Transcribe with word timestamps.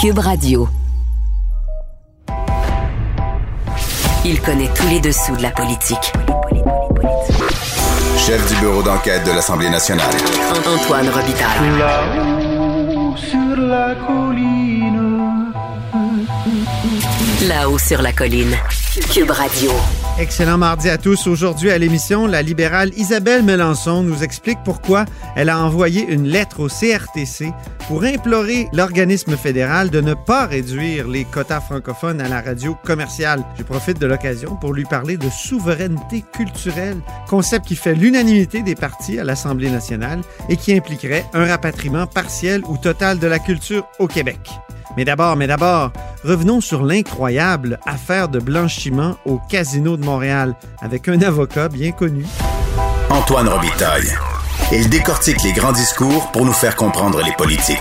Cube 0.00 0.18
Radio. 0.18 0.68
Il 4.24 4.40
connaît 4.40 4.68
tous 4.74 4.86
les 4.88 5.00
dessous 5.00 5.36
de 5.36 5.42
la 5.42 5.50
politique. 5.50 6.12
Chef 8.16 8.48
du 8.48 8.60
bureau 8.60 8.82
d'enquête 8.82 9.24
de 9.24 9.32
l'Assemblée 9.32 9.70
nationale. 9.70 10.14
Antoine 10.66 11.08
Robitaille. 11.08 11.78
Là-haut 11.78 13.16
sur 13.16 13.56
la 13.56 13.94
colline. 13.94 14.59
Là-haut 17.50 17.78
sur 17.78 18.00
la 18.00 18.12
colline. 18.12 18.54
Cube 19.12 19.32
Radio. 19.32 19.72
Excellent 20.20 20.56
mardi 20.56 20.88
à 20.88 20.98
tous. 20.98 21.26
Aujourd'hui 21.26 21.72
à 21.72 21.78
l'émission, 21.78 22.28
la 22.28 22.42
libérale 22.42 22.92
Isabelle 22.96 23.42
Melançon 23.42 24.04
nous 24.04 24.22
explique 24.22 24.60
pourquoi 24.64 25.04
elle 25.34 25.48
a 25.48 25.58
envoyé 25.58 26.06
une 26.06 26.28
lettre 26.28 26.60
au 26.60 26.68
CRTC 26.68 27.52
pour 27.88 28.04
implorer 28.04 28.68
l'organisme 28.72 29.36
fédéral 29.36 29.90
de 29.90 30.00
ne 30.00 30.14
pas 30.14 30.46
réduire 30.46 31.08
les 31.08 31.24
quotas 31.24 31.60
francophones 31.60 32.20
à 32.20 32.28
la 32.28 32.40
radio 32.40 32.76
commerciale. 32.84 33.42
Je 33.58 33.64
profite 33.64 33.98
de 33.98 34.06
l'occasion 34.06 34.54
pour 34.54 34.72
lui 34.72 34.84
parler 34.84 35.16
de 35.16 35.28
souveraineté 35.28 36.24
culturelle, 36.32 36.98
concept 37.28 37.66
qui 37.66 37.74
fait 37.74 37.96
l'unanimité 37.96 38.62
des 38.62 38.76
partis 38.76 39.18
à 39.18 39.24
l'Assemblée 39.24 39.70
nationale 39.70 40.20
et 40.48 40.56
qui 40.56 40.72
impliquerait 40.72 41.26
un 41.32 41.46
rapatriement 41.46 42.06
partiel 42.06 42.62
ou 42.68 42.78
total 42.78 43.18
de 43.18 43.26
la 43.26 43.40
culture 43.40 43.88
au 43.98 44.06
Québec. 44.06 44.38
Mais 44.96 45.04
d'abord, 45.04 45.36
mais 45.36 45.46
d'abord, 45.46 45.92
revenons 46.24 46.60
sur 46.60 46.82
l'incroyable 46.82 47.78
affaire 47.86 48.28
de 48.28 48.40
blanchiment 48.40 49.16
au 49.24 49.38
Casino 49.48 49.96
de 49.96 50.04
Montréal 50.04 50.54
avec 50.80 51.08
un 51.08 51.20
avocat 51.22 51.68
bien 51.68 51.92
connu. 51.92 52.24
Antoine 53.08 53.48
Robitaille. 53.48 54.08
Il 54.72 54.88
décortique 54.88 55.42
les 55.44 55.52
grands 55.52 55.72
discours 55.72 56.30
pour 56.32 56.44
nous 56.44 56.52
faire 56.52 56.76
comprendre 56.76 57.22
les 57.24 57.32
politiques. 57.32 57.78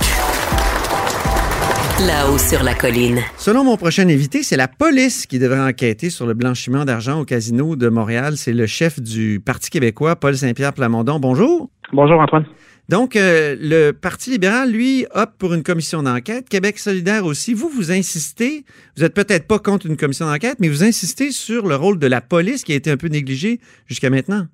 Là-haut 2.08 2.38
sur 2.38 2.64
la 2.64 2.74
colline. 2.74 3.20
Selon 3.38 3.64
mon 3.64 3.76
prochain 3.76 4.08
invité, 4.08 4.42
c'est 4.42 4.56
la 4.56 4.68
police 4.68 5.26
qui 5.26 5.38
devrait 5.38 5.60
enquêter 5.60 6.10
sur 6.10 6.26
le 6.26 6.34
blanchiment 6.34 6.86
d'argent 6.86 7.20
au 7.20 7.26
Casino 7.26 7.76
de 7.76 7.90
Montréal. 7.90 8.38
C'est 8.38 8.54
le 8.54 8.68
chef 8.68 9.02
du 9.02 9.42
Parti 9.46 9.70
québécois, 9.70 10.16
Paul 10.16 10.38
Saint-Pierre 10.38 10.74
Plamondon. 10.74 11.20
Bonjour. 11.20 11.70
Bonjour 11.92 12.22
Antoine. 12.22 12.46
Donc, 12.90 13.16
euh, 13.16 13.56
le 13.60 13.92
Parti 13.92 14.32
libéral, 14.32 14.72
lui, 14.72 15.06
opte 15.14 15.34
pour 15.38 15.54
une 15.54 15.62
commission 15.62 16.02
d'enquête. 16.02 16.50
Québec 16.50 16.80
solidaire 16.80 17.24
aussi. 17.24 17.54
Vous, 17.54 17.70
vous 17.70 17.92
insistez, 17.92 18.64
vous 18.98 19.04
êtes 19.04 19.14
peut-être 19.14 19.48
pas 19.48 19.60
contre 19.60 19.86
une 19.86 19.96
commission 19.96 20.26
d'enquête, 20.26 20.58
mais 20.60 20.70
vous 20.70 20.84
insistez 20.84 21.30
sur 21.30 21.68
le 21.68 21.76
rôle 21.76 22.00
de 22.00 22.08
la 22.08 22.20
police 22.20 22.64
qui 22.64 22.74
a 22.74 22.76
été 22.76 22.90
un 22.90 22.98
peu 22.98 23.08
négligé 23.08 23.60
jusqu'à 23.86 24.10
maintenant. 24.10 24.46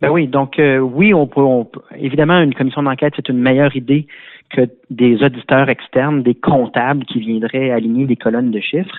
Ben 0.00 0.10
oui, 0.10 0.26
donc 0.26 0.58
euh, 0.58 0.78
oui, 0.78 1.12
on 1.12 1.26
peut, 1.26 1.40
on 1.40 1.66
peut- 1.66 1.80
évidemment 1.98 2.40
une 2.40 2.54
commission 2.54 2.82
d'enquête 2.82 3.14
c'est 3.16 3.28
une 3.30 3.38
meilleure 3.40 3.74
idée 3.76 4.06
que 4.50 4.62
des 4.90 5.22
auditeurs 5.22 5.68
externes, 5.68 6.22
des 6.22 6.34
comptables 6.34 7.04
qui 7.04 7.18
viendraient 7.18 7.70
aligner 7.70 8.06
des 8.06 8.16
colonnes 8.16 8.50
de 8.50 8.60
chiffres. 8.60 8.98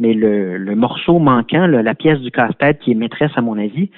Mais 0.00 0.12
le, 0.14 0.56
le 0.58 0.76
morceau 0.76 1.18
manquant, 1.18 1.66
la 1.66 1.94
pièce 1.94 2.20
du 2.20 2.30
casse-tête 2.30 2.78
qui 2.80 2.92
est 2.92 2.94
maîtresse 2.94 3.32
à 3.36 3.40
mon 3.40 3.58
avis, 3.58 3.90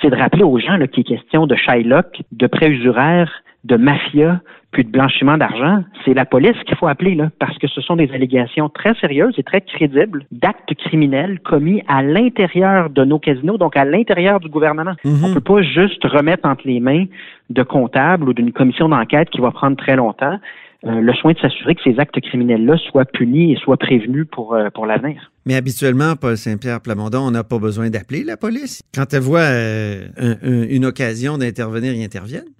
c'est 0.00 0.10
de 0.10 0.16
rappeler 0.16 0.42
aux 0.42 0.58
gens 0.58 0.78
qu'il 0.86 1.00
est 1.00 1.04
question 1.04 1.46
de 1.46 1.54
Shylock, 1.54 2.22
de 2.32 2.46
prêts 2.46 2.70
usuraires, 2.70 3.30
de 3.64 3.76
mafia, 3.76 4.40
puis 4.72 4.84
de 4.84 4.90
blanchiment 4.90 5.36
d'argent. 5.38 5.84
C'est 6.04 6.14
la 6.14 6.24
police 6.24 6.56
qu'il 6.66 6.76
faut 6.76 6.88
appeler 6.88 7.14
là, 7.14 7.30
parce 7.38 7.56
que 7.58 7.68
ce 7.68 7.80
sont 7.80 7.94
des 7.96 8.10
allégations 8.12 8.68
très 8.68 8.94
sérieuses 8.94 9.34
et 9.38 9.42
très 9.42 9.60
crédibles 9.60 10.24
d'actes 10.32 10.74
criminels 10.74 11.38
commis 11.40 11.82
à 11.88 12.02
l'intérieur 12.02 12.90
de 12.90 13.04
nos 13.04 13.18
casinos, 13.18 13.58
donc 13.58 13.76
à 13.76 13.84
l'intérieur 13.84 14.40
du 14.40 14.48
gouvernement. 14.48 14.94
Mhm. 15.04 15.24
On 15.24 15.34
peut 15.34 15.40
pas 15.40 15.62
juste 15.62 16.02
remettre 16.04 16.48
entre 16.48 16.62
les 16.66 16.80
mains 16.80 17.04
de 17.50 17.62
comptables 17.62 18.28
ou 18.28 18.32
d'une 18.32 18.52
commission 18.52 18.88
d'enquête 18.88 19.30
qui 19.30 19.40
va 19.40 19.50
prendre 19.50 19.76
très 19.76 19.94
longtemps 19.96 20.38
euh, 20.84 21.00
le 21.00 21.12
soin 21.12 21.32
de 21.32 21.38
s'assurer 21.38 21.76
que 21.76 21.82
ces 21.84 22.00
actes 22.00 22.20
criminels-là 22.20 22.76
soient 22.90 23.04
punis 23.04 23.52
et 23.52 23.56
soient 23.56 23.76
prévenus 23.76 24.26
pour, 24.32 24.54
euh, 24.54 24.68
pour 24.70 24.84
l'avenir. 24.86 25.30
Mais 25.46 25.54
habituellement, 25.54 26.16
Paul 26.20 26.36
Saint-Pierre 26.36 26.80
Plamondon, 26.80 27.20
on 27.20 27.30
n'a 27.30 27.44
pas 27.44 27.58
besoin 27.60 27.88
d'appeler 27.88 28.24
la 28.24 28.36
police. 28.36 28.82
Quand 28.92 29.14
elle 29.14 29.20
voit 29.20 29.40
euh, 29.42 30.08
un- 30.18 30.32
un- 30.42 30.66
une 30.68 30.84
occasion 30.84 31.38
d'intervenir, 31.38 31.92
ils 31.92 32.02
interviennent. 32.04 32.50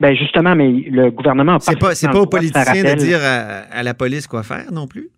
Ben 0.00 0.14
justement, 0.16 0.54
mais 0.56 0.68
le 0.70 1.10
gouvernement 1.10 1.56
a 1.56 1.60
C'est 1.60 1.78
pas, 1.78 1.94
c'est 1.94 2.08
pas 2.08 2.20
aux 2.20 2.26
politiciens 2.26 2.82
de 2.94 2.98
dire 2.98 3.18
à, 3.22 3.78
à 3.78 3.82
la 3.82 3.92
police 3.94 4.26
quoi 4.26 4.42
faire 4.42 4.72
non 4.72 4.86
plus? 4.86 5.08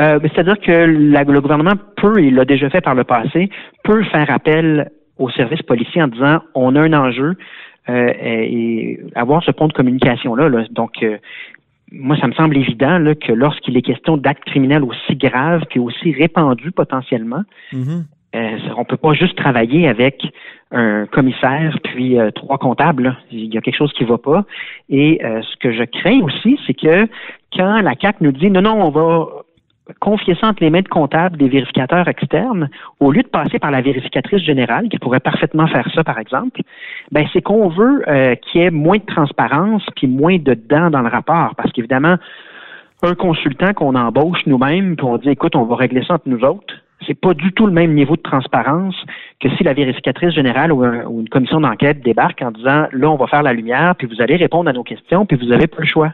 Euh, 0.00 0.18
ben, 0.18 0.28
C'est-à-dire 0.34 0.58
que 0.60 0.72
la- 0.72 1.24
le 1.24 1.40
gouvernement 1.40 1.74
peut, 1.96 2.20
il 2.22 2.34
l'a 2.34 2.44
déjà 2.44 2.68
fait 2.70 2.80
par 2.80 2.94
le 2.94 3.04
passé, 3.04 3.50
peut 3.84 4.02
faire 4.04 4.30
appel 4.30 4.90
aux 5.18 5.30
services 5.30 5.62
policiers 5.62 6.02
en 6.02 6.08
disant 6.08 6.40
on 6.54 6.74
a 6.76 6.80
un 6.80 6.92
enjeu 6.92 7.36
euh, 7.88 8.12
et 8.20 8.98
avoir 9.14 9.42
ce 9.44 9.50
pont 9.50 9.68
de 9.68 9.72
communication-là. 9.72 10.48
là. 10.48 10.64
Donc, 10.70 11.02
euh, 11.02 11.18
moi, 11.92 12.16
ça 12.20 12.26
me 12.28 12.32
semble 12.32 12.56
évident 12.56 12.98
là, 12.98 13.14
que 13.14 13.32
lorsqu'il 13.32 13.76
est 13.76 13.82
question 13.82 14.16
d'actes 14.16 14.44
criminels 14.44 14.82
aussi 14.84 15.16
graves 15.16 15.62
puis 15.70 15.78
aussi 15.80 16.12
répandus 16.12 16.72
potentiellement, 16.72 17.42
Mhm. 17.72 18.04
Euh, 18.34 18.58
on 18.76 18.84
peut 18.84 18.96
pas 18.96 19.12
juste 19.12 19.36
travailler 19.36 19.88
avec 19.88 20.22
un 20.72 21.06
commissaire 21.06 21.78
puis 21.82 22.18
euh, 22.18 22.30
trois 22.30 22.58
comptables. 22.58 23.16
Il 23.32 23.52
y 23.52 23.58
a 23.58 23.60
quelque 23.60 23.76
chose 23.76 23.92
qui 23.92 24.04
va 24.04 24.18
pas. 24.18 24.44
Et 24.88 25.20
euh, 25.24 25.42
ce 25.42 25.56
que 25.56 25.72
je 25.72 25.82
crains 25.82 26.20
aussi, 26.20 26.58
c'est 26.66 26.74
que 26.74 27.08
quand 27.52 27.82
la 27.82 27.96
CAC 27.96 28.20
nous 28.20 28.32
dit 28.32 28.50
non, 28.50 28.62
non, 28.62 28.80
on 28.80 28.90
va 28.90 29.26
confier 29.98 30.36
ça 30.36 30.48
entre 30.48 30.62
les 30.62 30.70
mains 30.70 30.82
de 30.82 30.88
comptables 30.88 31.36
des 31.36 31.48
vérificateurs 31.48 32.06
externes, 32.06 32.68
au 33.00 33.10
lieu 33.10 33.22
de 33.22 33.28
passer 33.28 33.58
par 33.58 33.72
la 33.72 33.80
vérificatrice 33.80 34.42
générale, 34.42 34.88
qui 34.88 34.98
pourrait 34.98 35.20
parfaitement 35.20 35.66
faire 35.66 35.88
ça, 35.94 36.04
par 36.04 36.18
exemple, 36.18 36.60
ben 37.10 37.26
c'est 37.32 37.42
qu'on 37.42 37.68
veut 37.68 38.08
euh, 38.08 38.36
qu'il 38.36 38.60
y 38.60 38.64
ait 38.64 38.70
moins 38.70 38.98
de 38.98 39.06
transparence 39.06 39.84
puis 39.96 40.06
moins 40.06 40.38
de 40.38 40.54
dents 40.54 40.90
dans 40.90 41.02
le 41.02 41.08
rapport, 41.08 41.54
parce 41.56 41.72
qu'évidemment, 41.72 42.16
un 43.02 43.14
consultant 43.14 43.72
qu'on 43.72 43.94
embauche 43.94 44.46
nous-mêmes, 44.46 44.94
puis 44.96 45.06
on 45.06 45.16
dit 45.16 45.30
écoute, 45.30 45.56
on 45.56 45.64
va 45.64 45.76
régler 45.76 46.04
ça 46.04 46.14
entre 46.14 46.28
nous 46.28 46.44
autres, 46.44 46.74
c'est 47.06 47.18
pas 47.18 47.34
du 47.34 47.52
tout 47.52 47.66
le 47.66 47.72
même 47.72 47.94
niveau 47.94 48.16
de 48.16 48.22
transparence 48.22 48.94
que 49.40 49.48
si 49.56 49.64
la 49.64 49.72
vérificatrice 49.72 50.34
générale 50.34 50.72
ou, 50.72 50.84
ou 50.84 51.20
une 51.20 51.28
commission 51.28 51.60
d'enquête 51.60 52.02
débarque 52.02 52.42
en 52.42 52.50
disant 52.50 52.86
là, 52.92 53.10
on 53.10 53.16
va 53.16 53.26
faire 53.26 53.42
la 53.42 53.52
lumière, 53.52 53.94
puis 53.96 54.06
vous 54.06 54.20
allez 54.20 54.36
répondre 54.36 54.68
à 54.68 54.72
nos 54.72 54.84
questions, 54.84 55.26
puis 55.26 55.36
vous 55.36 55.46
n'avez 55.46 55.66
pas 55.66 55.80
le 55.80 55.86
choix. 55.86 56.12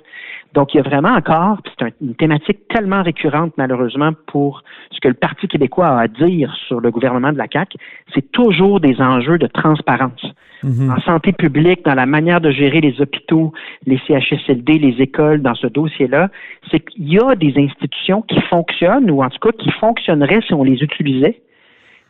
Donc, 0.57 0.73
il 0.73 0.79
y 0.79 0.81
a 0.81 0.83
vraiment 0.83 1.11
encore, 1.11 1.61
puis 1.63 1.71
c'est 1.79 1.85
un- 1.85 1.91
une 2.01 2.15
thématique 2.15 2.67
tellement 2.69 3.03
récurrente, 3.03 3.53
malheureusement, 3.59 4.13
pour 4.27 4.63
ce 4.91 4.99
que 5.01 5.09
le 5.09 5.15
Parti 5.15 5.49
québécois 5.49 5.89
a 5.89 6.01
à 6.01 6.09
dire 6.09 6.57
sur 6.67 6.81
le 6.81 6.91
gouvernement 6.91 7.31
de 7.31 7.37
la 7.37 7.47
CAQ, 7.53 7.77
c'est 8.15 8.33
toujours 8.33 8.81
des 8.81 8.99
enjeux 9.03 9.37
de 9.37 9.49
transparence. 9.49 10.25
Mhm. 10.63 10.91
En 10.91 11.01
santé 11.03 11.33
publique, 11.33 11.85
dans 11.85 11.95
la 11.95 12.07
manière 12.07 12.41
de 12.41 12.51
gérer 12.51 12.81
les 12.81 12.99
hôpitaux, 13.03 13.53
les 13.85 14.01
CHSLD, 14.07 14.79
les 14.79 15.03
écoles, 15.03 15.43
dans 15.43 15.55
ce 15.55 15.67
dossier-là, 15.67 16.31
c'est 16.71 16.81
qu'il 16.81 17.13
y 17.13 17.19
a 17.19 17.35
des 17.35 17.53
institutions 17.59 18.23
qui 18.23 18.41
fonctionnent, 18.41 19.11
ou 19.11 19.23
en 19.23 19.29
tout 19.29 19.39
cas 19.39 19.53
qui 19.59 19.71
fonctionneraient 19.73 20.41
si 20.47 20.55
on 20.55 20.65
les 20.65 20.83
utilisait, 20.83 21.43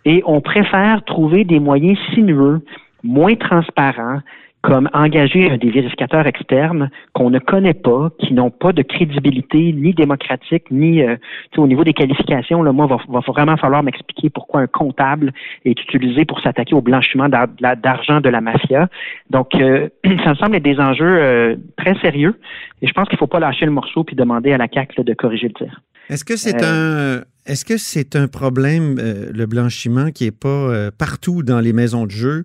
et 0.04 0.22
on 0.24 0.40
préfère 0.40 1.04
trouver 1.04 1.42
des 1.42 1.58
moyens 1.58 1.98
sinueux, 2.14 2.60
moins 3.02 3.34
transparents, 3.34 4.20
comme 4.66 4.90
engager 4.92 5.56
des 5.58 5.70
vérificateurs 5.70 6.26
externes 6.26 6.90
qu'on 7.12 7.30
ne 7.30 7.38
connaît 7.38 7.72
pas, 7.72 8.10
qui 8.18 8.34
n'ont 8.34 8.50
pas 8.50 8.72
de 8.72 8.82
crédibilité 8.82 9.72
ni 9.72 9.94
démocratique, 9.94 10.64
ni 10.72 11.02
euh, 11.02 11.14
au 11.56 11.68
niveau 11.68 11.84
des 11.84 11.92
qualifications. 11.92 12.64
Là, 12.64 12.72
moi, 12.72 12.86
va, 12.86 12.96
va 13.08 13.20
vraiment 13.20 13.56
falloir 13.56 13.84
m'expliquer 13.84 14.28
pourquoi 14.28 14.62
un 14.62 14.66
comptable 14.66 15.32
est 15.64 15.80
utilisé 15.80 16.24
pour 16.24 16.40
s'attaquer 16.40 16.74
au 16.74 16.80
blanchiment 16.80 17.28
d'argent 17.28 18.20
de 18.20 18.28
la 18.28 18.40
mafia. 18.40 18.88
Donc, 19.30 19.54
euh, 19.54 19.88
ça 20.24 20.30
me 20.30 20.34
semble 20.34 20.56
être 20.56 20.64
des 20.64 20.80
enjeux 20.80 21.16
euh, 21.16 21.54
très 21.76 21.94
sérieux, 22.00 22.34
et 22.82 22.88
je 22.88 22.92
pense 22.92 23.06
qu'il 23.06 23.14
ne 23.14 23.20
faut 23.20 23.28
pas 23.28 23.38
lâcher 23.38 23.66
le 23.66 23.72
morceau 23.72 24.02
puis 24.02 24.16
demander 24.16 24.52
à 24.52 24.58
la 24.58 24.66
CAC 24.66 24.96
là, 24.96 25.04
de 25.04 25.14
corriger 25.14 25.46
le 25.46 25.54
tir. 25.54 25.80
Est-ce 26.08 26.24
que 26.24 26.36
c'est 26.36 26.64
un 26.64 27.22
Est-ce 27.46 27.64
que 27.64 27.76
c'est 27.76 28.16
un 28.16 28.26
problème, 28.26 28.96
le 28.96 29.46
blanchiment, 29.46 30.10
qui 30.10 30.24
n'est 30.24 30.32
pas 30.32 30.90
partout 30.98 31.44
dans 31.44 31.60
les 31.60 31.72
maisons 31.72 32.06
de 32.06 32.10
jeu, 32.10 32.44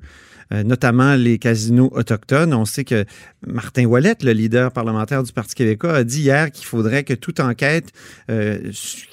euh, 0.51 0.63
notamment 0.63 1.15
les 1.15 1.37
casinos 1.39 1.89
autochtones? 1.93 2.53
On 2.53 2.65
sait 2.65 2.83
que 2.83 3.05
Martin 3.47 3.85
Ouellette, 3.85 4.23
le 4.23 4.31
leader 4.33 4.71
parlementaire 4.71 5.23
du 5.23 5.31
Parti 5.31 5.55
québécois, 5.55 5.93
a 5.93 6.03
dit 6.03 6.21
hier 6.21 6.51
qu'il 6.51 6.65
faudrait 6.65 7.03
que 7.03 7.13
toute 7.13 7.39
enquête 7.39 7.91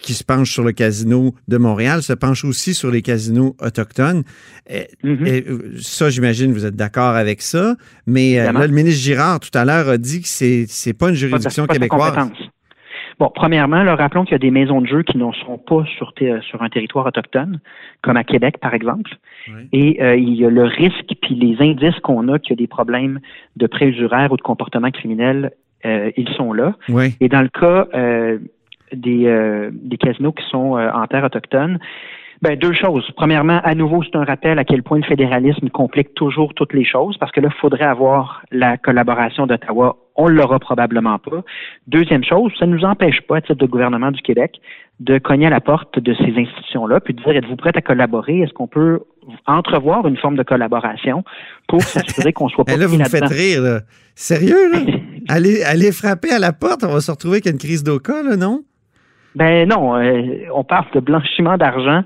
qui 0.02 0.14
se 0.14 0.24
penche 0.24 0.52
sur 0.52 0.64
le 0.64 0.72
casino 0.72 1.34
de 1.48 1.56
Montréal 1.56 2.02
se 2.02 2.12
penche 2.12 2.44
aussi 2.44 2.74
sur 2.74 2.90
les 2.90 3.02
casinos 3.02 3.56
autochtones. 3.60 4.22
Et, 4.68 4.88
ça, 5.80 6.10
j'imagine, 6.10 6.52
vous 6.52 6.66
êtes 6.66 6.76
d'accord 6.76 7.14
avec 7.16 7.42
ça. 7.42 7.76
Mais 8.06 8.36
là, 8.36 8.66
le 8.66 8.72
ministre 8.72 9.00
Girard, 9.00 9.40
tout 9.40 9.56
à 9.56 9.64
l'heure, 9.64 9.88
a 9.88 9.98
dit 9.98 10.20
que 10.20 10.28
c'est 10.28 10.66
n'est 10.86 10.92
pas 10.92 11.08
une 11.08 11.14
juridiction 11.14 11.66
pas 11.66 11.74
de- 11.74 11.78
pas 11.78 11.86
de 11.86 11.90
québécoise. 12.12 12.28
Bon, 13.18 13.30
premièrement, 13.34 13.82
là, 13.82 13.96
rappelons 13.96 14.24
qu'il 14.24 14.32
y 14.32 14.36
a 14.36 14.38
des 14.38 14.52
maisons 14.52 14.80
de 14.80 14.86
jeu 14.86 15.02
qui 15.02 15.18
ne 15.18 15.32
sont 15.32 15.58
pas 15.58 15.84
sur, 15.96 16.12
ter- 16.12 16.42
sur 16.44 16.62
un 16.62 16.68
territoire 16.68 17.06
autochtone, 17.06 17.60
comme 18.02 18.16
à 18.16 18.22
Québec, 18.22 18.58
par 18.58 18.74
exemple. 18.74 19.10
Oui. 19.48 19.68
Et 19.72 20.02
euh, 20.02 20.16
il 20.16 20.34
y 20.34 20.44
a 20.44 20.50
le 20.50 20.64
risque, 20.64 21.14
puis 21.20 21.34
les 21.34 21.56
indices 21.60 21.98
qu'on 22.00 22.28
a 22.28 22.38
qu'il 22.38 22.50
y 22.50 22.52
a 22.52 22.56
des 22.56 22.68
problèmes 22.68 23.18
de 23.56 23.66
préjuraire 23.66 24.30
ou 24.30 24.36
de 24.36 24.42
comportement 24.42 24.90
criminel, 24.90 25.50
euh, 25.84 26.10
ils 26.16 26.28
sont 26.30 26.52
là. 26.52 26.74
Oui. 26.88 27.14
Et 27.20 27.28
dans 27.28 27.42
le 27.42 27.48
cas 27.48 27.88
euh, 27.94 28.38
des, 28.92 29.26
euh, 29.26 29.70
des 29.72 29.96
casinos 29.96 30.32
qui 30.32 30.44
sont 30.48 30.76
euh, 30.76 30.90
en 30.92 31.06
terre 31.06 31.24
autochtone, 31.24 31.78
ben, 32.40 32.56
deux 32.56 32.72
choses. 32.72 33.04
Premièrement, 33.16 33.60
à 33.64 33.74
nouveau, 33.74 34.02
c'est 34.04 34.16
un 34.16 34.24
rappel 34.24 34.58
à 34.58 34.64
quel 34.64 34.82
point 34.82 34.98
le 34.98 35.04
fédéralisme 35.04 35.70
complique 35.70 36.14
toujours 36.14 36.54
toutes 36.54 36.72
les 36.72 36.84
choses, 36.84 37.16
parce 37.18 37.32
que 37.32 37.40
là, 37.40 37.48
il 37.52 37.60
faudrait 37.60 37.84
avoir 37.84 38.42
la 38.52 38.76
collaboration 38.76 39.46
d'Ottawa. 39.46 39.96
On 40.14 40.28
l'aura 40.28 40.58
probablement 40.58 41.18
pas. 41.18 41.42
Deuxième 41.88 42.24
chose, 42.24 42.52
ça 42.58 42.66
ne 42.66 42.76
nous 42.76 42.84
empêche 42.84 43.20
pas, 43.22 43.38
à 43.38 43.40
titre 43.40 43.54
de 43.54 43.66
gouvernement 43.66 44.12
du 44.12 44.22
Québec, 44.22 44.60
de 45.00 45.18
cogner 45.18 45.46
à 45.46 45.50
la 45.50 45.60
porte 45.60 45.98
de 45.98 46.14
ces 46.14 46.32
institutions-là, 46.36 47.00
puis 47.00 47.14
de 47.14 47.22
dire 47.22 47.36
êtes-vous 47.36 47.56
prêt 47.56 47.72
à 47.74 47.80
collaborer? 47.80 48.40
Est-ce 48.40 48.52
qu'on 48.52 48.66
peut 48.68 49.00
entrevoir 49.46 50.06
une 50.06 50.16
forme 50.16 50.36
de 50.36 50.42
collaboration 50.42 51.24
pour 51.68 51.82
s'assurer 51.82 52.32
qu'on 52.32 52.48
soit 52.48 52.64
pas 52.66 52.72
Eh 52.74 52.78
là, 52.78 52.86
vous 52.86 52.98
me 52.98 53.04
faites 53.04 53.28
rire. 53.28 53.62
là. 53.62 53.80
Sérieux, 54.14 54.72
là? 54.72 54.78
allez, 55.28 55.62
allez 55.62 55.92
frapper 55.92 56.30
à 56.32 56.38
la 56.38 56.52
porte, 56.52 56.84
on 56.84 56.92
va 56.92 57.00
se 57.00 57.10
retrouver 57.10 57.36
avec 57.36 57.46
une 57.46 57.58
crise 57.58 57.82
d'Oka, 57.82 58.22
là, 58.22 58.36
non? 58.36 58.62
Ben 59.38 59.68
non, 59.68 59.94
euh, 59.94 60.48
on 60.52 60.64
parle 60.64 60.86
de 60.94 60.98
blanchiment 60.98 61.56
d'argent 61.56 62.02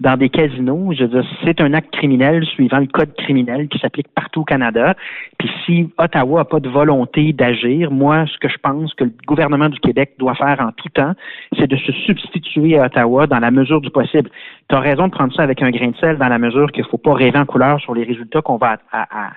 dans 0.00 0.18
des 0.18 0.28
casinos. 0.28 0.92
Je 0.92 1.04
veux 1.04 1.08
dire, 1.08 1.24
c'est 1.42 1.58
un 1.62 1.72
acte 1.72 1.90
criminel 1.90 2.44
suivant 2.44 2.80
le 2.80 2.86
code 2.86 3.14
criminel 3.16 3.68
qui 3.68 3.78
s'applique 3.78 4.08
partout 4.14 4.42
au 4.42 4.44
Canada. 4.44 4.94
Puis 5.38 5.48
si 5.64 5.88
Ottawa 5.96 6.40
n'a 6.40 6.44
pas 6.44 6.60
de 6.60 6.68
volonté 6.68 7.32
d'agir, 7.32 7.90
moi, 7.90 8.26
ce 8.26 8.36
que 8.36 8.48
je 8.50 8.58
pense 8.58 8.92
que 8.92 9.04
le 9.04 9.12
gouvernement 9.26 9.70
du 9.70 9.80
Québec 9.80 10.12
doit 10.18 10.34
faire 10.34 10.60
en 10.60 10.72
tout 10.72 10.90
temps, 10.90 11.14
c'est 11.58 11.66
de 11.66 11.76
se 11.76 11.92
substituer 11.92 12.78
à 12.78 12.84
Ottawa 12.84 13.26
dans 13.26 13.38
la 13.38 13.50
mesure 13.50 13.80
du 13.80 13.88
possible. 13.88 14.28
Tu 14.68 14.74
as 14.74 14.80
raison 14.80 15.06
de 15.06 15.12
prendre 15.12 15.32
ça 15.32 15.42
avec 15.42 15.62
un 15.62 15.70
grain 15.70 15.88
de 15.88 15.96
sel 15.96 16.18
dans 16.18 16.28
la 16.28 16.38
mesure 16.38 16.72
qu'il 16.72 16.82
ne 16.82 16.88
faut 16.88 16.98
pas 16.98 17.14
rêver 17.14 17.38
en 17.38 17.46
couleur 17.46 17.80
sur 17.80 17.94
les 17.94 18.02
résultats 18.02 18.42
qu'on 18.42 18.56
va 18.56 18.78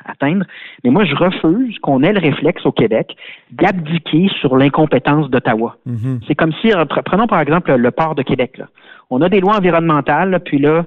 atteindre. 0.07 0.43
Mais 0.83 0.89
moi, 0.89 1.05
je 1.05 1.15
refuse 1.15 1.77
qu'on 1.79 2.01
ait 2.01 2.13
le 2.13 2.19
réflexe 2.19 2.65
au 2.65 2.71
Québec 2.71 3.15
d'abdiquer 3.51 4.27
sur 4.39 4.57
l'incompétence 4.57 5.29
d'Ottawa. 5.29 5.75
Mhm. 5.85 6.21
C'est 6.27 6.35
comme 6.35 6.51
si, 6.61 6.69
pre- 6.69 7.03
prenons 7.03 7.27
par 7.27 7.41
exemple 7.41 7.73
le 7.75 7.91
port 7.91 8.15
de 8.15 8.23
Québec. 8.23 8.57
Là. 8.57 8.65
On 9.11 9.21
a 9.21 9.29
des 9.29 9.39
lois 9.39 9.57
environnementales, 9.57 10.31
là, 10.31 10.39
puis 10.39 10.57
là, 10.57 10.85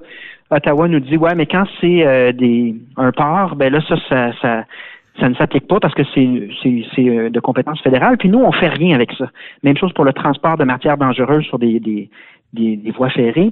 Ottawa 0.51 0.87
nous 0.87 0.99
dit, 0.99 1.17
ouais, 1.17 1.35
mais 1.35 1.45
quand 1.45 1.63
c'est 1.79 2.05
euh, 2.05 2.31
des 2.31 2.75
un 2.97 3.11
port, 3.11 3.55
ben 3.55 3.71
là, 3.71 3.79
ça, 3.87 3.95
ça, 4.09 4.31
ça, 4.41 4.65
ça 5.19 5.29
ne 5.29 5.35
s'applique 5.35 5.67
pas 5.67 5.79
parce 5.79 5.93
que 5.95 6.03
c'est 6.13 6.19
euh, 6.99 7.29
de 7.29 7.39
compétence 7.39 7.81
fédérale. 7.81 8.17
Puis 8.17 8.29
nous, 8.29 8.39
on 8.39 8.51
fait 8.51 8.67
rien 8.67 8.93
avec 8.93 9.13
ça. 9.13 9.29
Même 9.63 9.77
chose 9.77 9.93
pour 9.93 10.03
le 10.05 10.13
transport 10.13 10.57
de 10.57 10.63
matières 10.65 10.97
dangereuses 10.97 11.45
sur 11.45 11.59
des, 11.59 11.79
des, 11.79 12.09
des, 12.51 12.75
des 12.77 12.91
voies 12.91 13.09
ferrées. 13.09 13.51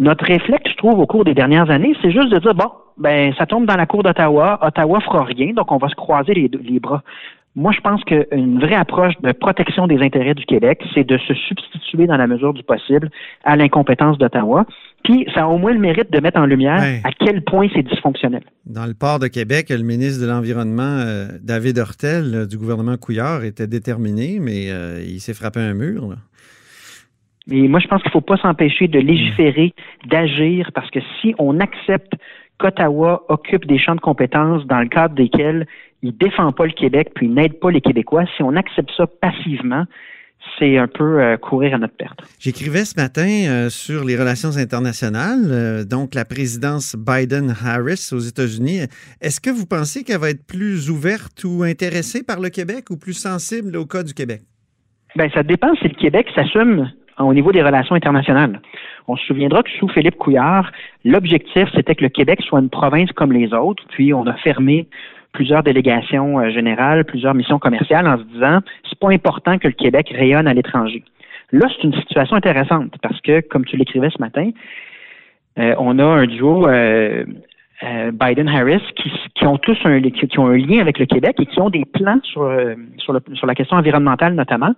Notre 0.00 0.24
réflexe, 0.24 0.70
je 0.72 0.76
trouve, 0.76 0.98
au 0.98 1.06
cours 1.06 1.24
des 1.24 1.34
dernières 1.34 1.70
années, 1.70 1.94
c'est 2.02 2.10
juste 2.10 2.30
de 2.32 2.38
dire, 2.38 2.54
bon, 2.54 2.70
ben, 2.96 3.32
ça 3.38 3.46
tombe 3.46 3.66
dans 3.66 3.76
la 3.76 3.86
cour 3.86 4.02
d'Ottawa, 4.02 4.58
Ottawa 4.62 4.98
fera 5.00 5.24
rien, 5.24 5.52
donc 5.52 5.70
on 5.70 5.76
va 5.76 5.88
se 5.88 5.94
croiser 5.94 6.34
les, 6.34 6.50
les 6.62 6.80
bras. 6.80 7.02
Moi, 7.56 7.72
je 7.72 7.80
pense 7.80 8.02
qu'une 8.04 8.60
vraie 8.60 8.76
approche 8.76 9.14
de 9.22 9.32
protection 9.32 9.88
des 9.88 9.98
intérêts 9.98 10.34
du 10.34 10.44
Québec, 10.46 10.80
c'est 10.94 11.02
de 11.04 11.18
se 11.18 11.34
substituer 11.34 12.06
dans 12.06 12.16
la 12.16 12.28
mesure 12.28 12.54
du 12.54 12.62
possible 12.62 13.10
à 13.44 13.56
l'incompétence 13.56 14.18
d'Ottawa. 14.18 14.64
Puis, 15.02 15.26
ça 15.34 15.42
a 15.42 15.46
au 15.48 15.58
moins 15.58 15.72
le 15.72 15.80
mérite 15.80 16.12
de 16.12 16.20
mettre 16.20 16.38
en 16.40 16.46
lumière 16.46 16.78
Ouais. 16.78 17.00
à 17.04 17.10
quel 17.10 17.42
point 17.42 17.66
c'est 17.74 17.82
dysfonctionnel. 17.82 18.42
Dans 18.66 18.86
le 18.86 18.94
port 18.94 19.18
de 19.18 19.26
Québec, 19.26 19.66
le 19.70 19.82
ministre 19.82 20.22
de 20.22 20.28
l'Environnement, 20.30 21.00
euh, 21.04 21.26
David 21.42 21.78
Hortel, 21.78 22.32
euh, 22.34 22.46
du 22.46 22.56
gouvernement 22.56 22.96
Couillard, 22.96 23.42
était 23.44 23.66
déterminé, 23.66 24.38
mais 24.40 24.70
euh, 24.70 25.02
il 25.04 25.18
s'est 25.20 25.34
frappé 25.34 25.58
un 25.60 25.74
mur. 25.74 26.08
là. 26.08 26.16
Mais 27.50 27.68
moi, 27.68 27.80
je 27.80 27.88
pense 27.88 28.00
qu'il 28.02 28.10
ne 28.10 28.12
faut 28.12 28.20
pas 28.20 28.36
s'empêcher 28.36 28.88
de 28.88 28.98
légiférer, 28.98 29.74
d'agir, 30.06 30.70
parce 30.74 30.90
que 30.90 31.00
si 31.20 31.34
on 31.38 31.58
accepte 31.60 32.12
qu'Ottawa 32.58 33.24
occupe 33.28 33.66
des 33.66 33.78
champs 33.78 33.94
de 33.94 34.00
compétences 34.00 34.64
dans 34.66 34.80
le 34.80 34.88
cadre 34.88 35.14
desquels 35.14 35.66
il 36.02 36.10
ne 36.10 36.14
défend 36.14 36.52
pas 36.52 36.66
le 36.66 36.72
Québec, 36.72 37.10
puis 37.14 37.28
n'aide 37.28 37.58
pas 37.58 37.70
les 37.70 37.80
Québécois, 37.80 38.24
si 38.36 38.42
on 38.42 38.56
accepte 38.56 38.90
ça 38.96 39.06
passivement, 39.06 39.84
c'est 40.58 40.78
un 40.78 40.88
peu 40.88 41.20
euh, 41.20 41.36
courir 41.36 41.74
à 41.74 41.78
notre 41.78 41.96
perte. 41.96 42.20
J'écrivais 42.38 42.84
ce 42.84 42.98
matin 42.98 43.28
euh, 43.28 43.68
sur 43.68 44.04
les 44.04 44.16
relations 44.16 44.56
internationales, 44.56 45.50
euh, 45.50 45.84
donc 45.84 46.14
la 46.14 46.24
présidence 46.24 46.96
Biden-Harris 46.96 48.10
aux 48.12 48.20
États-Unis. 48.20 48.80
Est-ce 49.20 49.40
que 49.40 49.50
vous 49.50 49.66
pensez 49.66 50.02
qu'elle 50.02 50.20
va 50.20 50.30
être 50.30 50.46
plus 50.46 50.90
ouverte 50.90 51.44
ou 51.44 51.62
intéressée 51.62 52.22
par 52.22 52.40
le 52.40 52.48
Québec 52.48 52.86
ou 52.90 52.96
plus 52.96 53.12
sensible 53.12 53.76
au 53.76 53.84
cas 53.84 54.02
du 54.02 54.14
Québec? 54.14 54.40
Ben, 55.16 55.28
ça 55.34 55.42
dépend 55.42 55.74
si 55.74 55.88
le 55.88 55.94
Québec 55.94 56.28
s'assume 56.34 56.90
au 57.24 57.34
niveau 57.34 57.52
des 57.52 57.62
relations 57.62 57.94
internationales. 57.94 58.60
On 59.08 59.16
se 59.16 59.24
souviendra 59.26 59.62
que 59.62 59.70
sous 59.70 59.88
Philippe 59.88 60.16
Couillard, 60.16 60.70
l'objectif, 61.04 61.68
c'était 61.74 61.94
que 61.94 62.02
le 62.02 62.08
Québec 62.08 62.40
soit 62.42 62.60
une 62.60 62.70
province 62.70 63.10
comme 63.12 63.32
les 63.32 63.52
autres, 63.52 63.82
puis 63.90 64.14
on 64.14 64.26
a 64.26 64.34
fermé 64.34 64.86
plusieurs 65.32 65.62
délégations 65.62 66.40
euh, 66.40 66.50
générales, 66.50 67.04
plusieurs 67.04 67.34
missions 67.34 67.58
commerciales 67.58 68.06
en 68.06 68.18
se 68.18 68.24
disant 68.24 68.60
c'est 68.88 68.98
pas 68.98 69.10
important 69.10 69.58
que 69.58 69.68
le 69.68 69.74
Québec 69.74 70.12
rayonne 70.14 70.46
à 70.46 70.54
l'étranger. 70.54 71.04
Là, 71.52 71.66
c'est 71.68 71.84
une 71.84 71.94
situation 71.94 72.36
intéressante 72.36 72.94
parce 73.02 73.20
que, 73.20 73.40
comme 73.40 73.64
tu 73.64 73.76
l'écrivais 73.76 74.10
ce 74.10 74.20
matin, 74.20 74.50
euh, 75.58 75.74
on 75.78 75.98
a 75.98 76.04
un 76.04 76.26
duo 76.26 76.66
euh, 76.68 77.24
euh, 77.82 78.10
Biden-Harris 78.12 78.82
qui, 78.96 79.10
qui 79.34 79.46
ont 79.46 79.56
tous 79.56 79.78
un, 79.84 80.00
qui, 80.02 80.10
qui 80.28 80.38
ont 80.38 80.46
un 80.48 80.56
lien 80.56 80.80
avec 80.80 80.98
le 80.98 81.06
Québec 81.06 81.36
et 81.38 81.46
qui 81.46 81.60
ont 81.60 81.70
des 81.70 81.84
plans 81.84 82.20
sur, 82.24 82.42
euh, 82.42 82.74
sur, 82.98 83.12
le- 83.14 83.22
sur 83.34 83.46
la 83.46 83.54
question 83.54 83.76
environnementale 83.78 84.34
notamment, 84.34 84.72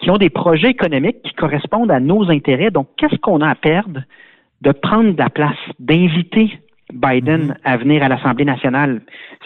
qui 0.00 0.10
ont 0.10 0.16
des 0.18 0.30
projets 0.30 0.70
économiques 0.70 1.22
qui 1.22 1.32
correspondent 1.34 1.90
à 1.90 2.00
nos 2.00 2.30
intérêts. 2.30 2.70
Donc, 2.70 2.88
qu'est-ce 2.96 3.16
qu'on 3.18 3.40
a 3.40 3.48
à 3.50 3.54
perdre 3.54 4.00
de 4.62 4.72
prendre 4.72 5.12
de 5.12 5.18
la 5.18 5.30
place, 5.30 5.56
d'inviter 5.78 6.58
Biden 6.92 7.56
à 7.64 7.76
venir 7.76 8.02
à 8.02 8.08
l'Assemblée 8.08 8.44
nationale? 8.44 9.00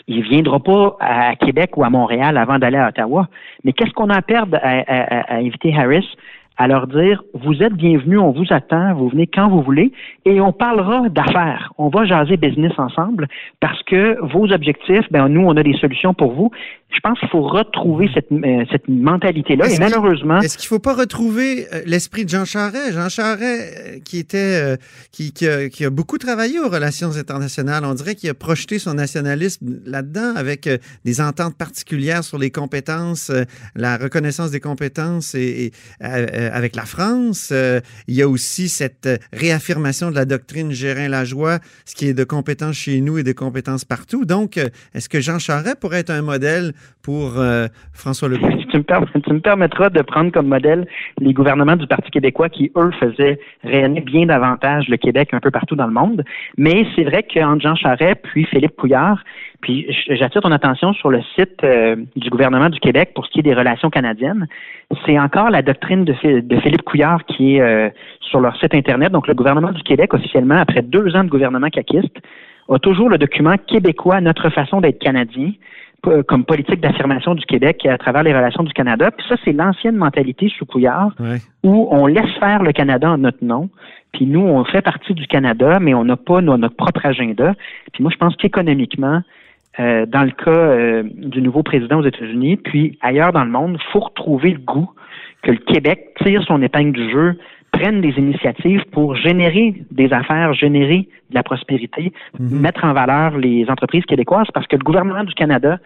Il 0.09 0.19
ne 0.21 0.23
viendra 0.23 0.59
pas 0.61 0.97
à 1.01 1.37
Québec 1.37 1.77
ou 1.77 1.85
à 1.85 1.91
Montréal 1.91 2.37
avant 2.39 2.59
d'aller 2.59 2.79
à 2.79 2.89
Ottawa. 2.89 3.29
Mais 3.65 3.73
qu'est-ce 3.75 3.93
qu'on 3.93 4.09
a 4.11 4.17
à 4.17 4.23
perdre 4.23 4.57
à, 4.63 4.69
à- 4.69 4.83
à- 4.87 5.35
à 5.35 5.37
inviter 5.37 5.75
Harris 5.77 6.09
à 6.57 6.69
leur 6.69 6.87
dire 6.87 7.23
vous 7.35 7.63
êtes 7.63 7.75
bienvenus, 7.75 8.19
on 8.19 8.31
vous 8.31 8.47
attend, 8.51 8.95
vous 8.95 9.09
venez 9.09 9.27
quand 9.27 9.49
vous 9.49 9.63
voulez, 9.63 9.93
et 10.25 10.41
on 10.41 10.53
parlera 10.53 11.09
d'affaires. 11.09 11.73
On 11.79 11.89
va 11.89 12.05
jaser 12.05 12.37
business 12.37 12.73
ensemble 12.79 13.29
parce 13.61 13.83
que 13.85 14.19
vos 14.23 14.53
objectifs, 14.53 15.11
ben 15.11 15.29
nous, 15.29 15.45
on 15.45 15.57
a 15.57 15.63
des 15.63 15.75
solutions 15.75 16.15
pour 16.15 16.33
vous. 16.33 16.51
Je 16.95 17.01
pense 17.01 17.19
qu'il 17.19 17.29
faut 17.29 17.43
retrouver 17.43 18.09
cette, 18.15 18.31
euh, 18.31 18.65
cette 18.71 18.89
mentalité-là. 18.89 19.69
Et 19.69 19.79
malheureusement, 19.79 20.41
Est-ce 20.41 20.57
qu'il 20.57 20.67
ne 20.67 20.69
faut 20.69 20.79
pas 20.79 20.95
retrouver 20.95 21.67
euh, 21.73 21.83
l'esprit 21.87 22.25
de 22.25 22.31
Jean 22.31 22.45
Charest? 22.45 22.93
Jean 22.93 23.09
Charest, 23.09 23.43
euh, 23.43 23.99
qui 24.05 24.19
était, 24.19 24.79
qui, 25.11 25.33
qui 25.33 25.49
a, 25.49 25.69
qui 25.69 25.85
a 25.85 25.91
beaucoup 25.91 26.19
travaillé 26.19 26.61
aux 26.61 26.69
relations 26.69 27.17
internationales. 27.17 27.85
On 27.85 27.95
dirait 27.95 28.15
qu'il 28.15 28.31
a 28.31 28.35
projeté 28.35 28.79
son 28.79 28.95
nationalisme 28.95 29.81
là-dedans 29.85 30.35
avec 30.37 30.69
des 31.05 31.21
ententes 31.21 31.57
particulières 31.57 32.23
sur 32.23 32.39
les 32.39 32.51
compétences, 32.51 33.33
la 33.75 33.97
reconnaissance 33.97 34.51
des 34.51 34.61
compétences 34.61 35.35
et, 35.35 35.73
et, 36.01 36.07
avec 36.53 36.77
la 36.77 36.85
France. 36.85 37.53
Il 38.09 38.15
y 38.15 38.23
a 38.23 38.29
aussi 38.29 38.69
cette 38.69 39.09
réaffirmation 39.33 40.11
de 40.11 40.15
la 40.15 40.25
doctrine 40.25 40.71
Gérin-Lajoie, 40.71 41.59
ce 41.85 41.95
qui 41.95 42.07
est 42.07 42.15
de 42.15 42.25
compétences 42.25 42.77
chez 42.77 43.01
nous 43.01 43.19
et 43.19 43.23
de 43.23 43.33
compétences 43.33 43.85
partout. 43.85 44.25
Donc, 44.25 44.61
est-ce 44.95 45.09
que 45.09 45.21
Jean 45.21 45.39
Charest 45.39 45.77
pourrait 45.81 46.01
être 46.01 46.11
un 46.11 46.23
modèle 46.23 46.73
pour 47.03 47.39
euh, 47.39 47.67
François 47.93 48.29
Legault? 48.29 48.49
tu 48.75 49.33
me, 49.33 49.41
permettras 49.41 49.91
de 49.91 50.03
prendre 50.03 50.33
comme 50.33 50.49
modèle 50.49 50.87
les 51.21 51.33
gouvernements 51.33 51.77
du 51.77 51.87
Parti 51.87 52.11
québécois 52.11 52.49
qui, 52.49 52.73
eux, 52.77 52.91
faisaient 52.99 53.39
rayonner 53.63 54.01
bien 54.01 54.27
davantage 54.27 54.89
le 54.89 54.97
Québec 54.97 55.31
un 55.33 55.41
peu 55.41 55.51
partout 55.51 55.77
dans 55.77 55.87
le 55.87 55.93
monde. 55.93 56.25
Mais 56.57 56.87
c'est 56.97 57.05
vrai 57.05 57.23
qu'entre 57.23 57.63
Jean 57.63 57.77
Charest 57.77 58.21
puis 58.23 58.45
Philippe 58.47 58.77
Couillard, 58.77 59.23
puis 59.61 59.87
j'attire 60.09 60.43
ton 60.43 60.53
attention 60.53 60.93
sur 60.93 61.11
le 61.11 61.21
site 61.37 61.63
euh, 61.63 61.97
du 62.17 62.31
gouvernement 62.31 62.69
du 62.69 62.81
Québec 62.81 63.13
pour 63.15 63.27
ce 63.27 63.31
qui 63.31 63.39
est 63.41 63.43
des 63.43 63.55
relations 63.55 63.91
canadiennes. 63.91 64.47
C'est 65.07 65.19
encore 65.19 65.51
la 65.51 65.63
doctrine 65.63 66.05
de 66.05 66.15
Philippe 66.15 66.83
Couillard 66.83 67.25
qui 67.25 67.57
est 67.57 67.61
euh, 67.61 67.89
sur 68.21 68.41
leur 68.41 68.57
site 68.59 68.75
Internet. 68.75 69.13
Donc, 69.13 69.29
le 69.29 69.35
gouvernement 69.35 69.73
du 69.73 69.83
Québec, 69.83 70.13
officiellement, 70.13 70.57
après 70.57 70.83
deux 70.83 71.15
ans 71.17 71.25
de 71.25 71.31
gouvernement 71.31 71.69
caquiste, 71.69 72.17
a 72.69 72.79
toujours 72.79 73.09
le 73.09 73.19
document 73.19 73.57
québécois 73.57 74.21
Notre 74.21 74.51
façon 74.51 74.81
d'être 74.81 74.99
canadien 74.99 75.53
comme 76.27 76.45
politique 76.45 76.81
d'affirmation 76.81 77.35
du 77.35 77.45
Québec 77.45 77.87
à 77.87 77.99
travers 77.99 78.23
les 78.23 78.35
relations 78.35 78.63
du 78.63 78.73
Canada. 78.73 79.11
Puis 79.11 79.27
ça, 79.29 79.37
c'est 79.45 79.53
l'ancienne 79.53 79.97
mentalité 79.97 80.51
sous 80.57 80.67
Couillard, 80.67 81.13
où 81.63 81.89
on 81.91 82.07
laisse 82.07 82.33
faire 82.39 82.63
le 82.63 82.73
Canada 82.73 83.11
en 83.11 83.19
notre 83.19 83.45
nom. 83.45 83.69
Puis 84.13 84.27
nous, 84.27 84.41
on 84.41 84.65
fait 84.65 84.83
partie 84.83 85.13
du 85.13 85.27
Canada, 85.27 85.79
mais 85.81 85.93
on 85.93 86.05
n'a 86.05 86.17
pas 86.17 86.41
notre 86.41 86.77
propre 86.77 87.05
agenda. 87.05 87.55
Puis 87.93 88.03
moi, 88.03 88.13
je 88.13 88.19
pense 88.19 88.37
qu'économiquement, 88.37 89.23
euh, 89.81 90.07
dans 90.07 90.23
le 90.23 90.31
cas 90.31 90.51
euh, 90.51 91.03
du 91.05 91.43
nouveau 91.43 91.65
président 91.65 91.99
aux 91.99 92.07
États-Unis, 92.07 92.57
puis 92.57 92.97
ailleurs 93.03 93.33
dans 93.33 93.45
le 93.45 93.51
monde, 93.51 93.77
il 93.81 93.93
faut 93.93 94.01
retrouver 94.01 94.53
le 94.53 94.61
goût 94.61 94.89
que 95.43 95.51
le 95.51 95.59
Québec 95.59 96.15
tire 96.23 96.43
son 96.45 96.63
épingle 96.63 96.93
du 96.93 97.11
jeu, 97.11 97.39
prenne 97.75 98.01
des 98.01 98.15
initiatives 98.17 98.85
pour 98.93 99.17
générer 99.17 99.85
des 99.91 100.13
affaires, 100.13 100.55
générer 100.55 101.09
de 101.31 101.35
la 101.35 101.43
prospérité, 101.43 102.13
mhm. 102.39 102.61
mettre 102.61 102.85
en 102.85 102.93
valeur 102.93 103.37
les 103.37 103.67
entreprises 103.69 104.05
québécoises, 104.05 104.49
parce 104.55 104.67
que 104.67 104.77
le 104.77 104.85
gouvernement 104.85 105.25
du 105.25 105.35
Canada 105.35 105.79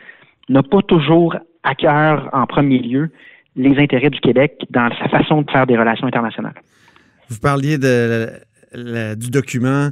n'a 0.49 0.63
pas 0.63 0.83
toujours 0.83 1.37
à 1.63 1.75
cœur 1.75 2.29
en 2.33 2.47
premier 2.47 2.79
lieu 2.79 3.11
les 3.57 3.77
intérêts 3.79 4.11
du 4.11 4.21
Québec 4.21 4.53
dans 4.71 4.89
sa 4.99 5.09
façon 5.09 5.43
de 5.43 5.51
faire 5.51 5.67
des 5.67 5.77
relations 5.77 6.07
internationales. 6.07 6.55
Vous 7.29 7.39
parliez 7.41 7.77
de, 7.77 8.31
du 9.17 9.31
document 9.31 9.89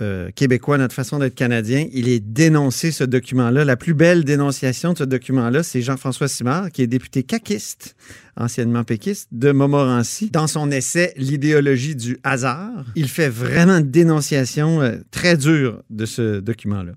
euh, 0.00 0.30
québécois, 0.34 0.76
notre 0.78 0.94
façon 0.94 1.18
d'être 1.18 1.34
canadien. 1.34 1.86
Il 1.92 2.08
est 2.08 2.20
dénoncé, 2.20 2.90
ce 2.90 3.04
document-là. 3.04 3.64
La 3.64 3.76
plus 3.76 3.94
belle 3.94 4.24
dénonciation 4.24 4.92
de 4.92 4.98
ce 4.98 5.04
document-là, 5.04 5.62
c'est 5.62 5.80
Jean-François 5.80 6.28
Simard, 6.28 6.70
qui 6.70 6.82
est 6.82 6.86
député 6.86 7.22
caquiste, 7.22 7.96
anciennement 8.36 8.84
péquiste, 8.84 9.28
de 9.32 9.52
Montmorency. 9.52 10.30
Dans 10.30 10.46
son 10.46 10.70
essai 10.70 11.14
L'idéologie 11.16 11.96
du 11.96 12.18
hasard, 12.24 12.84
il 12.94 13.08
fait 13.08 13.28
vraiment 13.28 13.78
une 13.78 13.90
dénonciation 13.90 14.82
euh, 14.82 14.96
très 15.10 15.36
dure 15.36 15.82
de 15.88 16.04
ce 16.04 16.40
document-là. 16.40 16.92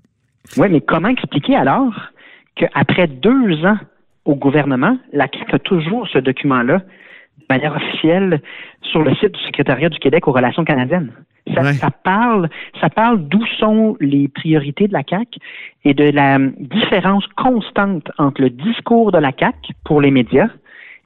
Oui, 0.56 0.68
mais 0.70 0.80
comment 0.80 1.08
expliquer 1.08 1.56
alors 1.56 1.94
qu'après 2.56 3.06
deux 3.06 3.64
ans 3.64 3.78
au 4.24 4.34
gouvernement, 4.34 4.98
la 5.12 5.26
CAQ 5.32 5.54
a 5.54 5.58
toujours 5.58 6.06
ce 6.08 6.18
document-là 6.18 6.82
manière 7.50 7.74
officielle 7.74 8.40
sur 8.82 9.02
le 9.02 9.14
site 9.16 9.32
du 9.32 9.40
secrétariat 9.40 9.88
du 9.88 9.98
Québec 9.98 10.26
aux 10.28 10.32
relations 10.32 10.64
canadiennes? 10.64 11.12
Ça, 11.54 11.90
parle, 11.90 12.48
ça 12.80 12.88
parle 12.90 13.26
d'où 13.28 13.44
sont 13.58 13.96
les 14.00 14.28
priorités 14.28 14.86
de 14.86 14.92
la 14.92 15.02
CAC 15.02 15.38
et 15.84 15.94
de 15.94 16.04
la 16.04 16.38
différence 16.38 17.26
constante 17.36 18.10
entre 18.18 18.42
le 18.42 18.50
discours 18.50 19.10
de 19.10 19.18
la 19.18 19.32
CAC 19.32 19.56
pour 19.84 20.00
les 20.00 20.10
médias 20.10 20.48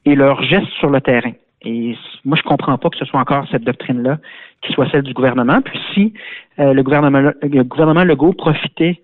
et 0.05 0.15
leurs 0.15 0.43
gestes 0.43 0.73
sur 0.79 0.91
le 0.91 1.01
terrain. 1.01 1.33
Et 1.63 1.97
moi, 2.25 2.37
je 2.37 2.43
comprends 2.43 2.77
pas 2.77 2.91
que 2.91 2.99
ce 2.99 3.07
soit 3.07 3.21
encore 3.21 3.47
cette 3.51 3.65
doctrine-là 3.65 4.19
qui 4.61 4.73
soit 4.73 4.89
celle 4.91 5.03
du 5.03 5.15
gouvernement. 5.15 5.63
Puis 5.63 5.79
si 5.95 6.13
euh, 6.59 6.75
le 6.75 6.83
gouvernement, 6.83 7.33
le 7.43 7.63
gouvernement 7.63 8.05
Legault 8.05 8.35
profitait 8.35 9.01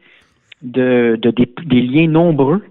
de, 0.63 1.19
des 1.23 1.81
liens 1.81 2.09
nombreux 2.09 2.63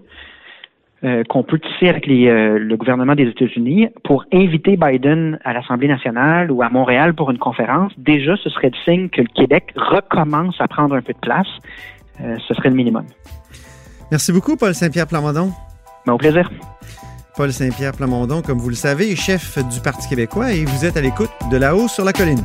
euh, 1.02 1.24
qu'on 1.24 1.42
peut 1.42 1.58
tisser 1.58 1.88
avec 1.88 2.06
euh, 2.08 2.58
le 2.58 2.76
gouvernement 2.76 3.14
des 3.14 3.24
États-Unis 3.24 3.88
pour 4.04 4.26
inviter 4.34 4.76
Biden 4.76 5.38
à 5.44 5.54
l'Assemblée 5.54 5.88
nationale 5.88 6.50
ou 6.50 6.62
à 6.62 6.68
Montréal 6.68 7.14
pour 7.14 7.30
une 7.30 7.38
conférence, 7.38 7.92
déjà, 7.96 8.36
ce 8.36 8.50
serait 8.50 8.70
le 8.70 8.76
signe 8.84 9.08
que 9.08 9.22
le 9.22 9.28
Québec 9.34 9.72
recommence 9.76 10.56
à 10.60 10.68
prendre 10.68 10.94
un 10.94 11.00
peu 11.00 11.14
de 11.14 11.18
place. 11.18 11.48
Euh, 12.20 12.36
ce 12.46 12.52
serait 12.52 12.68
le 12.68 12.74
minimum. 12.74 13.04
Merci 14.10 14.30
beaucoup, 14.30 14.56
Paul 14.56 14.74
Saint-Pierre 14.74 15.06
Plamondon. 15.06 15.52
au 16.06 16.18
plaisir. 16.18 16.50
Paul 17.34 17.50
Saint-Pierre 17.50 17.92
Plamondon, 17.92 18.42
comme 18.42 18.58
vous 18.58 18.68
le 18.68 18.74
savez, 18.74 19.10
est 19.10 19.16
chef 19.16 19.56
du 19.72 19.80
Parti 19.80 20.06
québécois 20.06 20.52
et 20.52 20.66
vous 20.66 20.84
êtes 20.84 20.98
à 20.98 21.00
l'écoute 21.00 21.30
de 21.50 21.56
là-haut 21.56 21.88
sur 21.88 22.04
la 22.04 22.12
colline. 22.12 22.44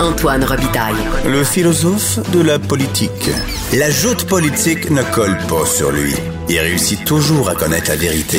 Antoine 0.00 0.44
Robitaille. 0.44 0.94
Le 1.26 1.42
philosophe 1.42 2.20
de 2.30 2.40
la 2.40 2.58
politique. 2.58 3.30
La 3.76 3.90
joute 3.90 4.24
politique 4.26 4.90
ne 4.90 5.02
colle 5.12 5.36
pas 5.48 5.66
sur 5.66 5.90
lui. 5.90 6.14
Il 6.48 6.58
réussit 6.58 7.04
toujours 7.04 7.48
à 7.48 7.54
connaître 7.54 7.88
la 7.88 7.96
vérité. 7.96 8.38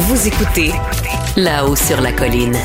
Vous 0.00 0.28
écoutez 0.28 0.72
là-haut 1.36 1.76
sur 1.76 2.00
la 2.00 2.12
colline. 2.12 2.56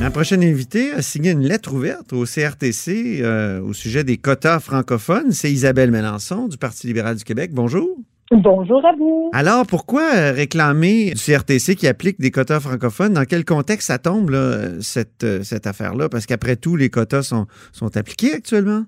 La 0.00 0.10
prochaine 0.10 0.42
invitée 0.42 0.92
a 0.92 1.02
signé 1.02 1.30
une 1.30 1.46
lettre 1.46 1.72
ouverte 1.72 2.12
au 2.12 2.24
CRTC 2.24 3.20
euh, 3.22 3.60
au 3.60 3.72
sujet 3.72 4.04
des 4.04 4.18
quotas 4.18 4.60
francophones. 4.60 5.32
C'est 5.32 5.50
Isabelle 5.50 5.90
Mélenchon 5.90 6.48
du 6.48 6.58
Parti 6.58 6.86
libéral 6.86 7.16
du 7.16 7.24
Québec. 7.24 7.52
Bonjour. 7.54 7.98
Bonjour 8.32 8.84
à 8.86 8.92
vous. 8.92 9.30
Alors, 9.32 9.64
pourquoi 9.68 10.02
euh, 10.02 10.32
réclamer 10.32 11.10
du 11.10 11.14
CRTC 11.14 11.74
qui 11.74 11.88
applique 11.88 12.20
des 12.20 12.30
quotas 12.30 12.60
francophones? 12.60 13.14
Dans 13.14 13.24
quel 13.24 13.44
contexte 13.44 13.88
ça 13.88 13.98
tombe, 13.98 14.30
cette, 14.80 15.24
euh, 15.24 15.42
cette 15.42 15.66
affaire-là? 15.66 16.08
Parce 16.08 16.26
qu'après 16.26 16.54
tout, 16.54 16.76
les 16.76 16.90
quotas 16.90 17.22
sont, 17.22 17.46
sont 17.72 17.96
appliqués 17.96 18.34
actuellement? 18.34 18.84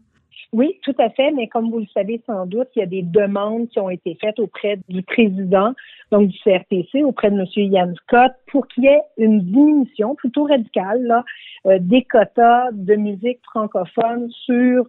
Oui, 0.52 0.78
tout 0.82 0.94
à 0.98 1.08
fait, 1.10 1.32
mais 1.32 1.48
comme 1.48 1.70
vous 1.70 1.80
le 1.80 1.86
savez 1.94 2.22
sans 2.26 2.46
doute, 2.46 2.68
il 2.76 2.80
y 2.80 2.82
a 2.82 2.86
des 2.86 3.02
demandes 3.02 3.68
qui 3.70 3.80
ont 3.80 3.88
été 3.88 4.16
faites 4.20 4.38
auprès 4.38 4.78
du 4.88 5.02
président, 5.02 5.72
donc 6.10 6.28
du 6.28 6.38
CRTC, 6.44 7.02
auprès 7.02 7.30
de 7.30 7.40
M. 7.40 7.46
Yann 7.56 7.94
Scott, 7.96 8.32
pour 8.50 8.68
qu'il 8.68 8.84
y 8.84 8.88
ait 8.88 9.00
une 9.16 9.40
diminution 9.40 10.14
plutôt 10.14 10.44
radicale 10.44 11.02
là, 11.04 11.24
euh, 11.66 11.78
des 11.80 12.04
quotas 12.04 12.70
de 12.72 12.94
musique 12.96 13.40
francophone 13.50 14.30
sur 14.44 14.86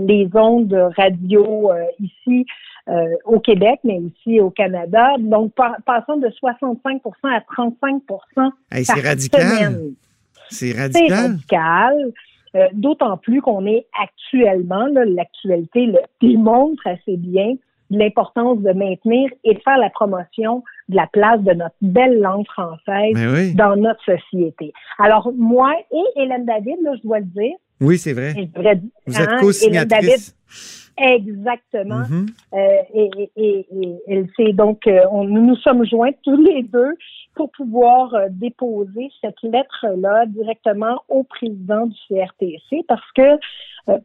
les 0.00 0.28
ondes 0.34 0.72
radio 0.96 1.70
ici 2.00 2.46
euh, 2.86 3.16
au 3.24 3.40
Québec, 3.40 3.80
mais 3.82 3.98
aussi 3.98 4.40
au 4.40 4.50
Canada. 4.50 5.14
Donc, 5.18 5.52
passons 5.86 6.18
de 6.18 6.28
65% 6.28 7.00
à 7.24 7.40
35 7.40 8.02
C'est 8.70 9.00
radical. 9.00 9.94
C'est 10.50 10.72
radical. 10.72 10.92
C'est 10.92 11.14
radical. 11.14 12.12
Euh, 12.56 12.68
d'autant 12.74 13.16
plus 13.16 13.40
qu'on 13.40 13.64
est 13.64 13.86
actuellement, 13.98 14.86
l'actualité 15.06 15.86
le 15.86 16.00
démontre 16.20 16.86
assez 16.86 17.16
bien 17.16 17.54
l'importance 17.88 18.58
de 18.58 18.72
maintenir 18.72 19.30
et 19.44 19.54
de 19.54 19.60
faire 19.60 19.78
la 19.78 19.88
promotion 19.88 20.62
de 20.90 20.96
la 20.96 21.06
place 21.06 21.40
de 21.40 21.54
notre 21.54 21.76
belle 21.80 22.20
langue 22.20 22.46
française 22.46 23.54
dans 23.54 23.76
notre 23.76 24.04
société. 24.04 24.74
Alors, 24.98 25.32
moi 25.34 25.72
et 25.90 26.20
Hélène 26.20 26.44
David, 26.44 26.76
là, 26.82 26.92
je 26.96 27.02
dois 27.02 27.20
le 27.20 27.26
dire. 27.26 27.56
Oui, 27.84 27.98
c'est 27.98 28.12
vrai. 28.12 28.48
Vous 29.06 29.20
êtes 29.20 29.40
co-signatrice. 29.40 30.34
Exactement. 30.96 32.02
Mm-hmm. 32.02 32.28
euh, 32.52 32.82
et, 32.94 33.30
et, 33.36 33.66
et, 34.06 34.24
c'est 34.36 34.52
donc, 34.52 34.86
euh, 34.86 35.00
on, 35.10 35.24
nous 35.24 35.44
nous 35.44 35.56
sommes 35.56 35.84
joints 35.84 36.12
tous 36.22 36.40
les 36.40 36.62
deux 36.62 36.94
pour 37.34 37.50
pouvoir 37.50 38.14
euh, 38.14 38.28
déposer 38.30 39.10
cette 39.20 39.42
lettre-là 39.42 40.26
directement 40.26 41.02
au 41.08 41.24
président 41.24 41.86
du 41.86 41.96
CRTC 42.08 42.84
parce 42.86 43.12
que 43.16 43.38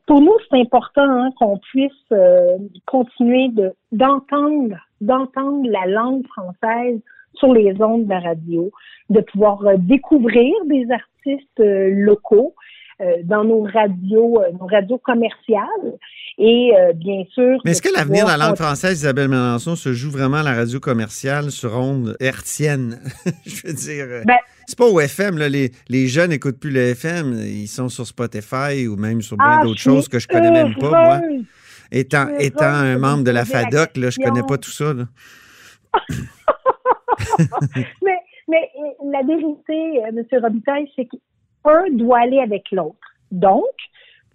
pour 0.08 0.20
nous, 0.20 0.36
c'est 0.50 0.60
important 0.60 1.04
hein, 1.10 1.30
qu'on 1.38 1.58
puisse 1.58 2.14
continuer 2.86 3.48
de 3.50 3.72
d'entendre 3.94 4.76
d'entendre 5.00 5.70
la 5.70 5.86
langue 5.86 6.26
française 6.28 7.00
sur 7.36 7.54
les 7.54 7.82
ondes 7.82 8.04
de 8.04 8.10
la 8.10 8.20
radio, 8.20 8.72
de 9.10 9.22
pouvoir 9.22 9.62
découvrir 9.78 10.54
des 10.66 10.86
artistes 10.92 11.60
locaux 11.60 12.56
dans 13.24 13.44
nos 13.44 13.64
radios, 13.64 14.42
nos 14.60 14.68
radios 14.68 14.98
commerciales 14.98 15.98
et 16.40 16.72
euh, 16.74 16.94
bien 16.94 17.26
sûr. 17.34 17.60
Mais 17.66 17.72
est-ce 17.72 17.82
que 17.82 17.94
l'avenir 17.94 18.24
de 18.24 18.30
la 18.30 18.38
langue 18.38 18.56
française, 18.56 19.00
Isabelle 19.00 19.28
Mélenchon, 19.28 19.76
se 19.76 19.92
joue 19.92 20.10
vraiment 20.10 20.38
à 20.38 20.44
la 20.44 20.54
radio 20.54 20.80
commerciale 20.80 21.52
sur 21.52 21.76
ondes 21.76 22.16
hertziennes? 22.22 23.02
Je 23.46 23.68
veux 23.68 23.74
dire. 23.74 24.06
Euh, 24.08 24.24
ben, 24.26 24.38
c'est 24.66 24.78
pas 24.78 24.86
au 24.86 25.02
FM, 25.02 25.38
là. 25.38 25.50
Les, 25.50 25.72
les 25.90 26.08
jeunes 26.08 26.30
n'écoutent 26.30 26.60
plus 26.60 26.72
le 26.72 26.80
FM. 26.80 27.34
Ils 27.44 27.68
sont 27.68 27.90
sur 27.90 28.08
Spotify 28.08 28.88
ou 28.88 28.96
même 28.96 29.22
sur 29.22 29.36
bien 29.36 29.58
ah, 29.60 29.64
d'autres 29.64 29.82
choses 29.82 30.08
que 30.08 30.18
je 30.18 30.30
connais 30.30 30.52
même 30.52 30.76
pas, 30.76 30.90
moi. 30.90 31.20
Étant, 31.92 32.28
étant 32.38 32.66
un 32.66 32.98
membre 32.98 33.24
de 33.26 33.32
la 33.32 33.44
FADOC, 33.44 33.98
là, 33.98 34.10
je 34.10 34.20
connais 34.24 34.44
pas 34.44 34.58
tout 34.58 34.72
ça. 34.72 34.94
mais, 38.04 38.20
mais 38.48 38.72
la 39.12 39.24
vérité, 39.24 40.04
euh, 40.06 40.10
M. 40.10 40.24
Robitaille, 40.42 40.88
c'est 40.96 41.08
qu'un 41.64 41.90
doit 41.92 42.20
aller 42.20 42.40
avec 42.40 42.72
l'autre. 42.72 42.98
Donc, 43.32 43.64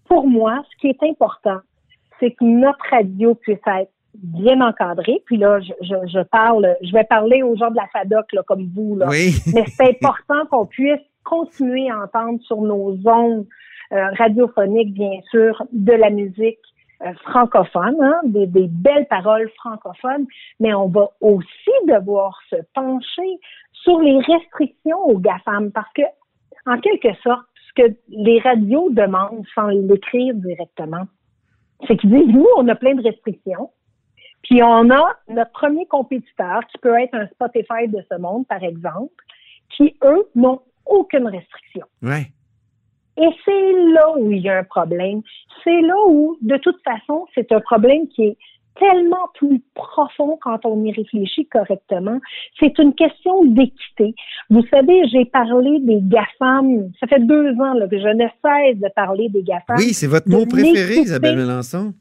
pour 0.08 0.26
moi, 0.26 0.62
ce 0.70 0.76
qui 0.80 0.88
est 0.88 1.02
important, 1.02 1.58
c'est 2.20 2.30
que 2.32 2.44
notre 2.44 2.84
radio 2.90 3.34
puisse 3.34 3.58
être 3.66 3.90
bien 4.14 4.60
encadrée. 4.60 5.22
Puis 5.26 5.36
là, 5.36 5.60
je, 5.60 5.72
je, 5.80 6.22
parle, 6.24 6.76
je 6.82 6.92
vais 6.92 7.04
parler 7.04 7.42
aux 7.42 7.56
gens 7.56 7.70
de 7.70 7.76
la 7.76 7.86
FADOC, 7.92 8.32
là, 8.32 8.42
comme 8.46 8.68
vous. 8.74 8.96
Là. 8.96 9.08
Oui. 9.08 9.34
Mais 9.54 9.64
c'est 9.66 9.88
important 9.88 10.46
qu'on 10.50 10.66
puisse 10.66 11.00
continuer 11.24 11.90
à 11.90 12.00
entendre 12.00 12.40
sur 12.42 12.60
nos 12.60 12.96
ondes 13.06 13.46
euh, 13.92 14.06
radiophoniques, 14.18 14.94
bien 14.94 15.20
sûr, 15.30 15.62
de 15.72 15.92
la 15.92 16.10
musique 16.10 16.58
euh, 17.02 17.12
francophone, 17.24 17.96
hein, 18.00 18.20
des, 18.24 18.46
des, 18.46 18.68
belles 18.68 19.06
paroles 19.08 19.50
francophones, 19.56 20.26
mais 20.60 20.72
on 20.74 20.88
va 20.88 21.10
aussi 21.20 21.70
devoir 21.86 22.38
se 22.48 22.56
pencher 22.74 23.38
sur 23.72 24.00
les 24.00 24.18
restrictions 24.20 24.98
aux 25.04 25.18
GAFAM 25.18 25.70
parce 25.72 25.92
que, 25.94 26.02
en 26.66 26.78
quelque 26.78 27.14
sorte, 27.22 27.46
ce 27.68 27.82
que 27.82 27.96
les 28.08 28.40
radios 28.40 28.90
demandent 28.90 29.44
sans 29.54 29.68
l'écrire 29.68 30.34
directement, 30.34 31.06
c'est 31.86 31.96
qu'ils 31.96 32.10
disent, 32.10 32.34
nous, 32.34 32.46
on 32.56 32.68
a 32.68 32.74
plein 32.74 32.94
de 32.94 33.02
restrictions, 33.02 33.70
puis 34.42 34.62
on 34.62 34.90
a 34.90 35.16
notre 35.28 35.52
premier 35.52 35.86
compétiteur, 35.86 36.60
qui 36.66 36.78
peut 36.78 36.98
être 37.00 37.14
un 37.14 37.26
Spotify 37.28 37.88
de 37.88 38.02
ce 38.10 38.18
monde, 38.18 38.46
par 38.46 38.62
exemple, 38.62 39.24
qui, 39.70 39.96
eux, 40.04 40.28
n'ont 40.34 40.60
aucune 40.86 41.26
restriction. 41.26 41.86
Ouais. 42.02 42.26
Et 43.16 43.28
c'est 43.44 43.72
là 43.92 44.18
où 44.18 44.30
il 44.32 44.40
y 44.40 44.48
a 44.48 44.58
un 44.58 44.64
problème. 44.64 45.22
C'est 45.62 45.80
là 45.80 45.94
où, 46.08 46.36
de 46.42 46.56
toute 46.56 46.82
façon, 46.82 47.26
c'est 47.34 47.52
un 47.52 47.60
problème 47.60 48.08
qui 48.08 48.24
est 48.24 48.38
tellement 48.78 49.28
plus 49.34 49.62
profond 49.74 50.38
quand 50.42 50.64
on 50.64 50.84
y 50.84 50.92
réfléchit 50.92 51.46
correctement. 51.46 52.20
C'est 52.58 52.78
une 52.78 52.94
question 52.94 53.44
d'équité. 53.44 54.14
Vous 54.50 54.64
savez, 54.70 55.06
j'ai 55.08 55.24
parlé 55.26 55.78
des 55.80 56.00
GAFAM. 56.02 56.90
Ça 57.00 57.06
fait 57.06 57.20
deux 57.20 57.50
ans 57.60 57.74
là, 57.74 57.88
que 57.88 57.98
je 57.98 58.08
ne 58.08 58.26
cesse 58.42 58.80
de 58.80 58.88
parler 58.94 59.28
des 59.28 59.42
GAFAM. 59.42 59.76
Oui, 59.78 59.94
c'est 59.94 60.06
votre 60.06 60.28
mot 60.28 60.46
préféré, 60.46 60.96
Isabelle 60.96 61.36
Mélenchon. 61.36 61.94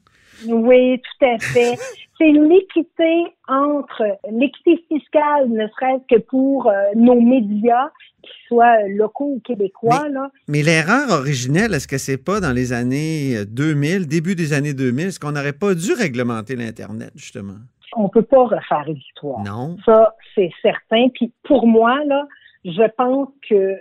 Oui, 0.47 1.00
tout 1.00 1.25
à 1.25 1.39
fait. 1.39 1.75
c'est 2.17 2.31
l'équité 2.31 3.25
entre 3.47 4.03
l'équité 4.31 4.83
fiscale, 4.88 5.50
ne 5.50 5.67
serait-ce 5.67 6.15
que 6.15 6.21
pour 6.21 6.67
euh, 6.67 6.73
nos 6.95 7.19
médias, 7.19 7.89
qu'ils 8.21 8.47
soient 8.47 8.88
locaux 8.88 9.35
ou 9.35 9.41
québécois. 9.43 10.03
Mais, 10.03 10.09
là. 10.09 10.29
mais 10.47 10.62
l'erreur 10.62 11.09
originelle, 11.12 11.73
est-ce 11.73 11.88
que 11.88 11.97
c'est 11.97 12.23
pas 12.23 12.39
dans 12.39 12.53
les 12.53 12.71
années 12.71 13.45
2000, 13.45 14.07
début 14.07 14.35
des 14.35 14.53
années 14.53 14.73
2000, 14.73 15.07
est-ce 15.07 15.19
qu'on 15.19 15.31
n'aurait 15.33 15.53
pas 15.53 15.73
dû 15.73 15.93
réglementer 15.93 16.55
l'Internet, 16.55 17.12
justement? 17.15 17.57
On 17.95 18.09
peut 18.09 18.23
pas 18.23 18.43
refaire 18.43 18.85
l'histoire. 18.88 19.43
Non. 19.43 19.77
Ça, 19.85 20.15
c'est 20.35 20.51
certain. 20.62 21.09
Puis 21.13 21.31
pour 21.43 21.67
moi, 21.67 22.03
là, 22.05 22.25
je 22.65 22.89
pense 22.97 23.29
que 23.50 23.75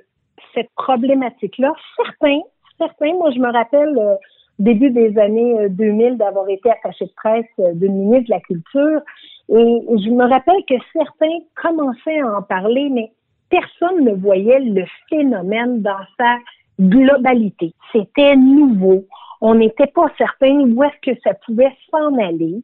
cette 0.54 0.70
problématique-là, 0.76 1.72
certains, 1.96 2.40
certains, 2.78 3.12
moi 3.14 3.30
je 3.30 3.38
me 3.38 3.50
rappelle 3.50 3.96
euh, 3.98 4.16
début 4.62 4.90
des 4.90 5.18
années 5.18 5.68
2000 5.70 6.12
euh, 6.12 6.16
d'avoir 6.16 6.48
été 6.48 6.70
attaché 6.70 7.06
de 7.06 7.12
presse 7.16 7.44
euh, 7.58 7.72
de 7.74 7.88
ministre 7.88 8.28
de 8.28 8.30
la 8.30 8.40
Culture. 8.40 9.00
Et 9.48 10.04
je 10.04 10.10
me 10.10 10.28
rappelle 10.28 10.64
que 10.68 10.74
certains 10.92 11.38
commençaient 11.60 12.20
à 12.20 12.38
en 12.38 12.42
parler, 12.42 12.88
mais 12.90 13.10
personne 13.50 14.04
ne 14.04 14.12
voyait 14.12 14.60
le 14.60 14.84
phénomène 15.10 15.82
dans 15.82 16.04
sa 16.18 16.36
globalité. 16.80 17.74
C'était 17.92 18.36
nouveau. 18.36 19.04
On 19.40 19.56
n'était 19.56 19.88
pas 19.88 20.06
certain 20.16 20.60
où 20.60 20.82
est-ce 20.84 21.12
que 21.12 21.20
ça 21.22 21.34
pouvait 21.44 21.76
s'en 21.90 22.16
aller. 22.18 22.62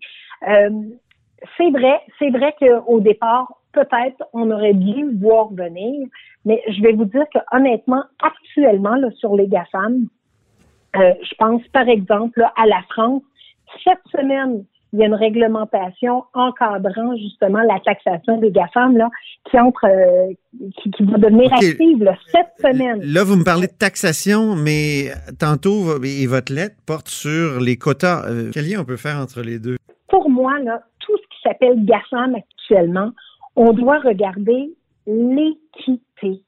Euh, 0.48 0.70
c'est 1.56 1.70
vrai, 1.70 2.00
c'est 2.18 2.30
vrai 2.30 2.54
qu'au 2.60 3.00
départ, 3.00 3.52
peut-être 3.72 4.22
on 4.32 4.50
aurait 4.50 4.74
dû 4.74 5.18
voir 5.20 5.52
venir, 5.52 6.06
mais 6.44 6.62
je 6.68 6.80
vais 6.82 6.92
vous 6.92 7.04
dire 7.04 7.24
que 7.34 7.38
honnêtement, 7.52 8.02
actuellement, 8.22 8.94
là, 8.94 9.10
sur 9.18 9.34
les 9.34 9.48
GAFAM, 9.48 10.06
euh, 11.00 11.12
je 11.22 11.34
pense 11.38 11.62
par 11.72 11.88
exemple 11.88 12.42
à 12.56 12.66
la 12.66 12.82
France. 12.90 13.22
Cette 13.84 14.00
semaine, 14.10 14.64
il 14.92 15.00
y 15.00 15.02
a 15.02 15.06
une 15.06 15.14
réglementation 15.14 16.24
encadrant 16.32 17.14
justement 17.16 17.60
la 17.60 17.78
taxation 17.80 18.38
des 18.38 18.50
GAFAM 18.50 18.96
là, 18.96 19.10
qui 19.50 19.58
entre 19.58 19.84
euh, 19.84 20.32
qui, 20.80 21.04
va 21.04 21.18
devenir 21.18 21.52
active 21.52 22.10
cette 22.28 22.52
semaine. 22.58 23.00
Là, 23.02 23.24
vous 23.24 23.36
me 23.36 23.44
parlez 23.44 23.66
de 23.66 23.72
taxation, 23.72 24.54
mais 24.54 25.10
tantôt, 25.38 26.02
et 26.02 26.26
votre 26.26 26.52
lettre 26.52 26.76
porte 26.86 27.08
sur 27.08 27.60
les 27.60 27.76
quotas. 27.76 28.24
Euh, 28.28 28.50
quel 28.52 28.68
lien 28.68 28.80
on 28.80 28.84
peut 28.84 28.96
faire 28.96 29.18
entre 29.18 29.42
les 29.42 29.58
deux? 29.58 29.76
Pour 30.08 30.30
moi, 30.30 30.58
là, 30.60 30.82
tout 31.00 31.16
ce 31.16 31.22
qui 31.22 31.42
s'appelle 31.42 31.84
GAFAM 31.84 32.34
actuellement, 32.34 33.10
on 33.56 33.72
doit 33.72 33.98
regarder 33.98 34.72
l'équité. 35.06 36.42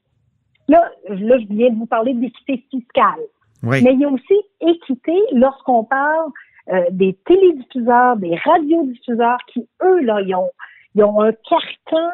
Là, 0.67 0.89
là, 1.09 1.37
je 1.37 1.53
viens 1.53 1.69
de 1.69 1.77
vous 1.77 1.85
parler 1.85 2.13
d'équité 2.13 2.63
fiscale. 2.71 3.21
Mais 3.63 3.93
il 3.93 3.99
y 3.99 4.05
a 4.05 4.09
aussi 4.09 4.41
équité 4.61 5.17
lorsqu'on 5.33 5.83
parle 5.83 6.31
euh, 6.69 6.83
des 6.91 7.17
télédiffuseurs, 7.25 8.17
des 8.17 8.35
radiodiffuseurs 8.35 9.39
qui, 9.47 9.67
eux, 9.83 10.01
là, 10.01 10.21
ils 10.21 10.35
ont, 10.35 10.49
ils 10.95 11.03
ont 11.03 11.21
un 11.21 11.31
carcan 11.31 12.09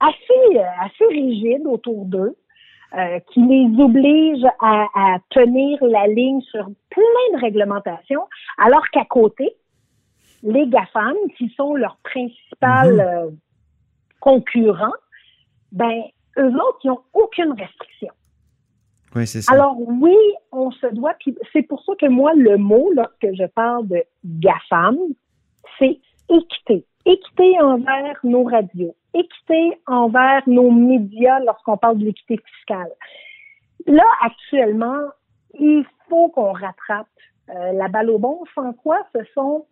assez, 0.00 0.58
euh, 0.58 0.84
assez 0.84 1.04
rigide 1.06 1.66
autour 1.66 2.04
d'eux. 2.04 2.36
Euh, 2.98 3.20
qui 3.32 3.40
les 3.40 3.80
oblige 3.80 4.44
à, 4.58 4.86
à, 4.96 5.18
tenir 5.30 5.78
la 5.80 6.08
ligne 6.08 6.40
sur 6.40 6.64
plein 6.90 7.36
de 7.36 7.40
réglementations, 7.40 8.26
alors 8.58 8.82
qu'à 8.90 9.04
côté, 9.04 9.54
les 10.42 10.66
GAFAM, 10.66 11.14
qui 11.38 11.50
sont 11.50 11.76
leurs 11.76 11.98
principal 11.98 12.96
mm-hmm. 12.96 13.36
concurrents, 14.18 14.98
ben, 15.70 16.02
eux 16.36 16.52
autres, 16.52 16.80
ils 16.82 16.88
n'ont 16.88 17.02
aucune 17.14 17.52
restriction. 17.52 18.12
Alors 19.48 19.76
oui, 19.78 20.16
on 20.52 20.70
se 20.70 20.86
doit, 20.94 21.14
puis 21.18 21.36
c'est 21.52 21.62
pour 21.62 21.82
ça 21.84 21.92
que 22.00 22.06
moi, 22.06 22.32
le 22.36 22.56
mot, 22.56 22.90
lorsque 22.94 23.34
je 23.34 23.46
parle 23.46 23.88
de 23.88 24.02
GAFAM, 24.24 24.96
c'est 25.78 25.98
équité. 26.28 26.84
Équité 27.06 27.60
envers 27.60 28.18
nos 28.24 28.44
radios, 28.44 28.94
équité 29.14 29.80
envers 29.86 30.42
nos 30.46 30.70
médias 30.70 31.40
lorsqu'on 31.40 31.76
parle 31.76 31.98
de 31.98 32.04
l'équité 32.04 32.38
fiscale. 32.56 32.90
Là, 33.86 34.04
actuellement, 34.22 35.08
il 35.58 35.84
faut 36.08 36.28
qu'on 36.28 36.52
rattrape 36.52 37.06
euh, 37.48 37.72
la 37.72 37.88
balle 37.88 38.10
au 38.10 38.18
bon, 38.18 38.40
sans 38.54 38.72
quoi 38.74 38.98
ce 39.14 39.20
sont 39.34 39.64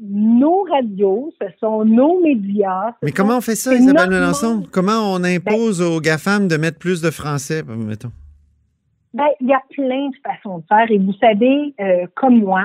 nos 0.00 0.62
radios, 0.62 1.32
ce 1.40 1.48
sont 1.58 1.84
nos 1.84 2.20
médias. 2.20 2.92
Mais 3.02 3.10
comment 3.10 3.38
on 3.38 3.40
fait 3.40 3.56
ça, 3.56 3.74
Isabelle 3.74 4.10
Melançon? 4.10 4.62
Comment 4.70 5.12
on 5.12 5.24
impose 5.24 5.82
aux 5.82 6.00
GAFAM 6.00 6.46
de 6.46 6.56
mettre 6.56 6.78
plus 6.78 7.00
de 7.00 7.10
français, 7.10 7.62
mettons? 7.64 8.12
Ben, 9.12 9.26
il 9.40 9.48
y 9.48 9.52
a 9.52 9.62
plein 9.70 10.08
de 10.08 10.16
façons 10.24 10.58
de 10.58 10.64
faire 10.68 10.90
et 10.90 10.98
vous 10.98 11.12
savez, 11.14 11.74
euh, 11.80 12.06
comme 12.14 12.38
moi, 12.40 12.64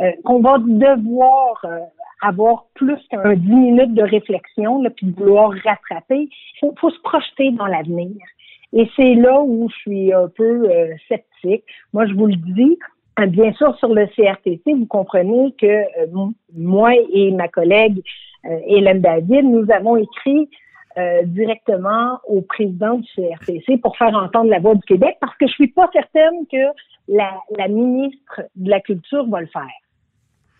euh, 0.00 0.10
qu'on 0.24 0.40
va 0.40 0.58
devoir 0.58 1.64
euh, 1.64 1.78
avoir 2.20 2.66
plus 2.74 2.98
qu'un 3.10 3.34
dix 3.34 3.54
minutes 3.54 3.94
de 3.94 4.02
réflexion, 4.02 4.82
là, 4.82 4.90
puis 4.90 5.10
vouloir 5.10 5.52
rattraper. 5.64 6.28
Il 6.62 6.72
faut, 6.78 6.90
se 6.90 7.00
projeter 7.00 7.52
dans 7.52 7.66
l'avenir. 7.66 8.16
Et 8.74 8.88
c'est 8.96 9.14
là 9.14 9.40
où 9.40 9.68
je 9.70 9.76
suis 9.76 10.12
un 10.12 10.28
peu 10.28 10.68
sceptique. 11.08 11.64
Moi, 11.94 12.06
je 12.06 12.12
vous 12.12 12.26
le 12.26 12.34
dis, 12.34 12.78
bien 13.28 13.52
sûr, 13.54 13.74
sur 13.78 13.94
le 13.94 14.06
CRTC, 14.08 14.60
vous 14.66 14.86
comprenez 14.86 15.54
que 15.58 15.84
moi 16.54 16.92
et 17.14 17.30
ma 17.30 17.48
collègue 17.48 18.02
Hélène 18.66 19.00
David, 19.00 19.44
nous 19.44 19.70
avons 19.70 19.96
écrit 19.96 20.50
euh, 20.98 21.22
directement 21.24 22.18
au 22.26 22.40
président 22.40 22.94
du 22.94 23.06
CRTC 23.14 23.76
pour 23.80 23.96
faire 23.96 24.14
entendre 24.16 24.50
la 24.50 24.58
voix 24.58 24.74
du 24.74 24.82
Québec 24.82 25.16
parce 25.20 25.36
que 25.36 25.46
je 25.46 25.52
suis 25.52 25.68
pas 25.68 25.88
certaine 25.92 26.46
que 26.50 26.56
la, 27.06 27.68
ministre 27.68 28.42
de 28.56 28.68
la 28.68 28.80
Culture 28.80 29.24
va 29.28 29.42
le 29.42 29.46
faire. 29.46 29.62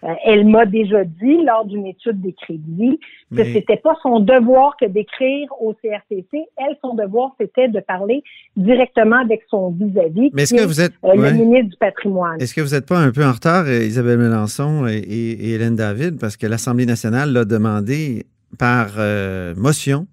Euh, 0.05 0.14
elle 0.24 0.46
m'a 0.46 0.64
déjà 0.64 1.03
dit 1.03 1.42
lors 1.44 1.64
d'une 1.64 1.87
étude 1.87 2.20
des 2.20 2.35
crédits 2.35 3.01
que 3.35 3.42
c'était 3.42 3.79
pas 3.79 3.96
son 4.01 4.20
devoir 4.20 4.77
que 4.77 4.85
d'écrire 4.85 5.48
au 5.61 5.72
CRTC. 5.72 6.29
Elle, 6.57 6.77
son 6.85 6.94
devoir, 6.94 7.35
c'était 7.40 7.66
de 7.66 7.81
parler 7.81 8.22
directement 8.57 9.16
avec 9.16 9.40
son 9.51 9.70
vis-à-vis. 9.70 10.31
Mais 10.35 10.42
est-ce 10.42 10.55
que 10.55 10.66
vous 10.66 10.81
êtes 10.81 10.92
euh, 11.05 11.14
le 11.16 11.33
ministre 11.33 11.70
du 11.70 11.77
patrimoine 11.79 12.40
Est-ce 12.40 12.55
que 12.55 12.61
vous 12.61 12.74
n'êtes 12.74 12.87
pas 12.87 12.98
un 12.98 13.11
peu 13.11 13.24
en 13.24 13.33
retard, 13.33 13.68
Isabelle 13.68 14.18
Mélenchon 14.18 14.87
et, 14.87 15.55
Hélène 15.55 15.74
David, 15.74 16.20
parce 16.20 16.37
que 16.37 16.46
l'Assemblée 16.46 16.87
nationale 16.87 17.33
l'a 17.33 17.44
demandé 17.44 18.27
par 18.57 18.90
motion 19.57 20.07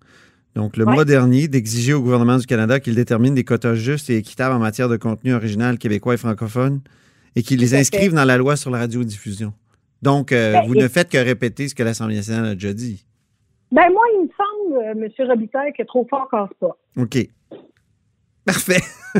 donc, 0.56 0.78
le 0.78 0.86
mois 0.86 1.04
dernier, 1.04 1.50
d'exiger 1.50 1.94
au 1.94 2.02
gouvernement 2.02 2.38
du 2.38 2.46
Canada 2.46 2.80
qu'il 2.80 2.96
détermine 2.96 3.36
des 3.36 3.44
quotas 3.44 3.76
justes 3.76 4.10
et 4.10 4.15
équitables 4.15 4.56
en 4.56 4.60
matière 4.60 4.88
de 4.88 4.96
contenu 4.96 5.34
original 5.34 5.78
québécois 5.78 6.13
et 6.13 6.18
francophone 6.18 6.80
et 7.36 7.44
qu'il 7.44 7.60
les 7.60 7.76
inscrive 7.76 8.13
dans 8.13 8.24
la 8.24 8.38
loi 8.38 8.56
sur 8.56 8.72
la 8.72 8.78
radiodiffusion. 8.80 9.52
Donc, 10.02 10.32
euh, 10.32 10.54
ben, 10.54 10.65
vous 10.65 10.76
ne 10.76 10.88
faites 10.88 11.10
que 11.10 11.18
répéter 11.18 11.68
ce 11.68 11.76
que 11.76 11.84
l'Assemblée 11.84 12.15
nationale 12.15 12.46
a 12.46 12.54
déjà 12.54 12.72
dit. 12.72 13.06
Ben 13.72 13.89
moi, 13.91 14.04
il 14.13 14.22
me 14.22 14.30
semble, 14.30 15.02
euh, 15.02 15.06
M. 15.06 15.28
Robitaille, 15.28 15.74
que 15.74 15.84
trop 15.84 16.08
fort 16.10 16.30
casse 16.32 16.50
pas. 16.62 16.78
OK. 16.98 17.18
Parfait. 18.46 18.82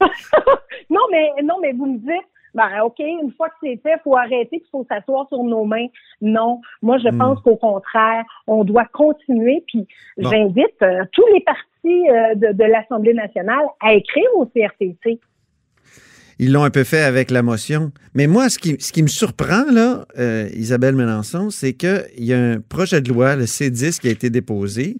non, 0.90 1.00
mais 1.10 1.30
non, 1.42 1.56
mais 1.60 1.72
vous 1.72 1.86
me 1.86 1.98
dites, 1.98 2.28
ben, 2.58 2.82
OK, 2.84 2.98
une 2.98 3.32
fois 3.36 3.48
que 3.50 3.54
c'est 3.62 3.80
fait, 3.82 3.92
il 3.94 4.00
faut 4.02 4.16
arrêter, 4.16 4.48
il 4.56 4.70
faut 4.72 4.84
s'asseoir 4.90 5.28
sur 5.28 5.44
nos 5.44 5.64
mains. 5.64 5.86
Non, 6.20 6.60
moi, 6.82 6.98
je 6.98 7.08
hmm. 7.08 7.18
pense 7.18 7.40
qu'au 7.40 7.54
contraire, 7.54 8.24
on 8.48 8.64
doit 8.64 8.86
continuer. 8.92 9.62
Puis 9.68 9.86
j'invite 10.16 10.82
euh, 10.82 11.04
tous 11.12 11.24
les 11.32 11.40
partis 11.40 12.10
euh, 12.10 12.34
de, 12.34 12.64
l'Assemblée 12.64 13.14
nationale 13.14 13.64
à 13.80 13.94
écrire 13.94 14.28
au 14.34 14.46
CRTC. 14.46 15.20
ils 16.40 16.52
l'ont 16.52 16.64
un 16.64 16.70
peu 16.70 16.82
fait 16.82 17.02
avec 17.02 17.30
la 17.30 17.42
motion. 17.42 17.92
Mais 18.14 18.26
moi, 18.26 18.48
ce 18.48 18.58
qui, 18.58 18.76
ce 18.80 18.92
qui 18.92 19.04
me 19.04 19.08
surprend, 19.08 19.64
là, 19.70 20.04
euh, 20.18 20.48
Isabelle 20.54 20.96
Mélenchon, 20.96 21.50
c'est 21.50 21.74
qu'il 21.74 22.02
y 22.18 22.32
a 22.32 22.38
un 22.38 22.60
projet 22.60 23.00
de 23.00 23.08
loi, 23.08 23.36
le 23.36 23.44
C10, 23.44 24.00
qui 24.00 24.08
a 24.08 24.10
été 24.10 24.30
déposé. 24.30 24.96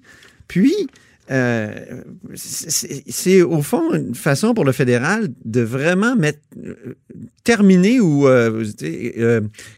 Puis, 0.46 0.86
euh, 1.30 2.02
c'est 2.34 3.42
au 3.42 3.60
fond 3.60 3.92
une 3.92 4.14
façon 4.14 4.54
pour 4.54 4.64
le 4.64 4.72
fédéral 4.72 5.28
de 5.44 5.60
vraiment 5.60 6.16
mettre, 6.16 6.38
euh, 6.64 6.96
terminer 7.44 8.00
ou, 8.00 8.26
euh, 8.26 8.64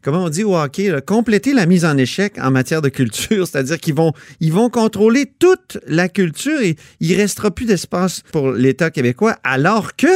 comment 0.02 0.24
on 0.24 0.28
dit 0.28 0.44
au 0.44 0.56
hockey, 0.56 0.94
compléter 1.04 1.52
la 1.52 1.66
mise 1.66 1.84
en 1.84 1.96
échec 1.96 2.38
en 2.40 2.52
matière 2.52 2.82
de 2.82 2.88
culture. 2.88 3.46
C'est-à-dire 3.48 3.78
qu'ils 3.78 3.94
vont, 3.94 4.70
contrôler 4.70 5.26
toute 5.38 5.78
la 5.86 6.08
culture 6.08 6.60
et 6.60 6.76
il 7.00 7.16
restera 7.16 7.50
plus 7.50 7.66
d'espace 7.66 8.22
pour 8.30 8.52
l'État 8.52 8.90
québécois, 8.90 9.36
alors 9.42 9.96
que 9.96 10.06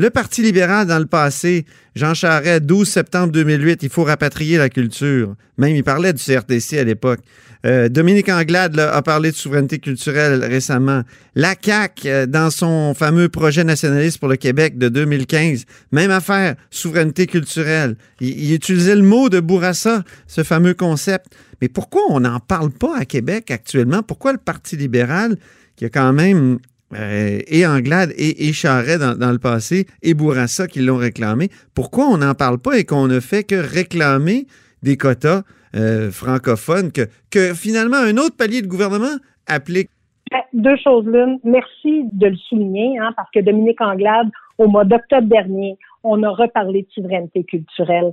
le 0.00 0.10
Parti 0.10 0.42
libéral, 0.42 0.86
dans 0.86 0.98
le 0.98 1.06
passé, 1.06 1.66
Jean 1.96 2.14
Charest, 2.14 2.62
12 2.62 2.88
septembre 2.88 3.32
2008, 3.32 3.82
il 3.82 3.88
faut 3.88 4.04
rapatrier 4.04 4.56
la 4.56 4.68
culture. 4.68 5.34
Même, 5.56 5.74
il 5.74 5.82
parlait 5.82 6.12
du 6.12 6.22
CRTC 6.22 6.78
à 6.78 6.84
l'époque. 6.84 7.18
Euh, 7.66 7.88
Dominique 7.88 8.28
Anglade 8.28 8.78
a 8.78 9.02
parlé 9.02 9.30
de 9.30 9.36
souveraineté 9.36 9.78
culturelle 9.78 10.44
récemment. 10.44 11.02
La 11.34 11.54
CAQ, 11.60 12.08
euh, 12.08 12.26
dans 12.26 12.50
son 12.50 12.94
fameux 12.94 13.28
projet 13.28 13.64
nationaliste 13.64 14.18
pour 14.18 14.28
le 14.28 14.36
Québec 14.36 14.78
de 14.78 14.88
2015, 14.88 15.64
même 15.90 16.10
affaire, 16.10 16.54
souveraineté 16.70 17.26
culturelle. 17.26 17.96
Il, 18.20 18.52
utilisait 18.52 18.94
le 18.94 19.02
mot 19.02 19.28
de 19.28 19.40
Bourassa, 19.40 20.04
ce 20.26 20.44
fameux 20.44 20.74
concept. 20.74 21.26
Mais 21.60 21.68
pourquoi 21.68 22.02
on 22.10 22.20
n'en 22.20 22.38
parle 22.38 22.70
pas 22.70 22.96
à 22.96 23.04
Québec 23.04 23.50
actuellement? 23.50 24.02
Pourquoi 24.02 24.32
le 24.32 24.38
Parti 24.38 24.76
libéral, 24.76 25.36
qui 25.76 25.84
a 25.84 25.88
quand 25.88 26.12
même 26.12 26.58
euh, 26.94 27.40
et 27.46 27.66
Anglade 27.66 28.12
et, 28.16 28.48
et 28.48 28.52
Charret 28.52 28.98
dans, 28.98 29.32
le 29.32 29.38
passé, 29.38 29.86
et 30.02 30.14
Bourassa 30.14 30.68
qui 30.68 30.80
l'ont 30.80 30.96
réclamé, 30.96 31.50
pourquoi 31.74 32.06
on 32.06 32.18
n'en 32.18 32.34
parle 32.34 32.58
pas 32.58 32.78
et 32.78 32.84
qu'on 32.84 33.08
ne 33.08 33.20
fait 33.20 33.44
que 33.44 33.56
réclamer 33.56 34.46
des 34.82 34.96
quotas 34.96 35.42
euh, 35.74 36.10
francophone 36.10 36.92
que, 36.92 37.02
que 37.30 37.54
finalement 37.54 37.96
un 37.96 38.16
autre 38.16 38.36
palier 38.36 38.62
de 38.62 38.66
gouvernement 38.66 39.16
applique. 39.46 39.90
Ben, 40.30 40.42
deux 40.52 40.76
choses 40.76 41.06
l'une. 41.06 41.38
Merci 41.44 42.04
de 42.12 42.26
le 42.26 42.36
souligner, 42.36 42.98
hein, 42.98 43.12
parce 43.16 43.30
que 43.30 43.40
Dominique 43.40 43.80
Anglade, 43.80 44.28
au 44.58 44.68
mois 44.68 44.84
d'octobre 44.84 45.28
dernier, 45.28 45.78
on 46.04 46.22
a 46.22 46.30
reparlé 46.30 46.82
de 46.82 46.88
souveraineté 46.90 47.44
culturelle. 47.44 48.12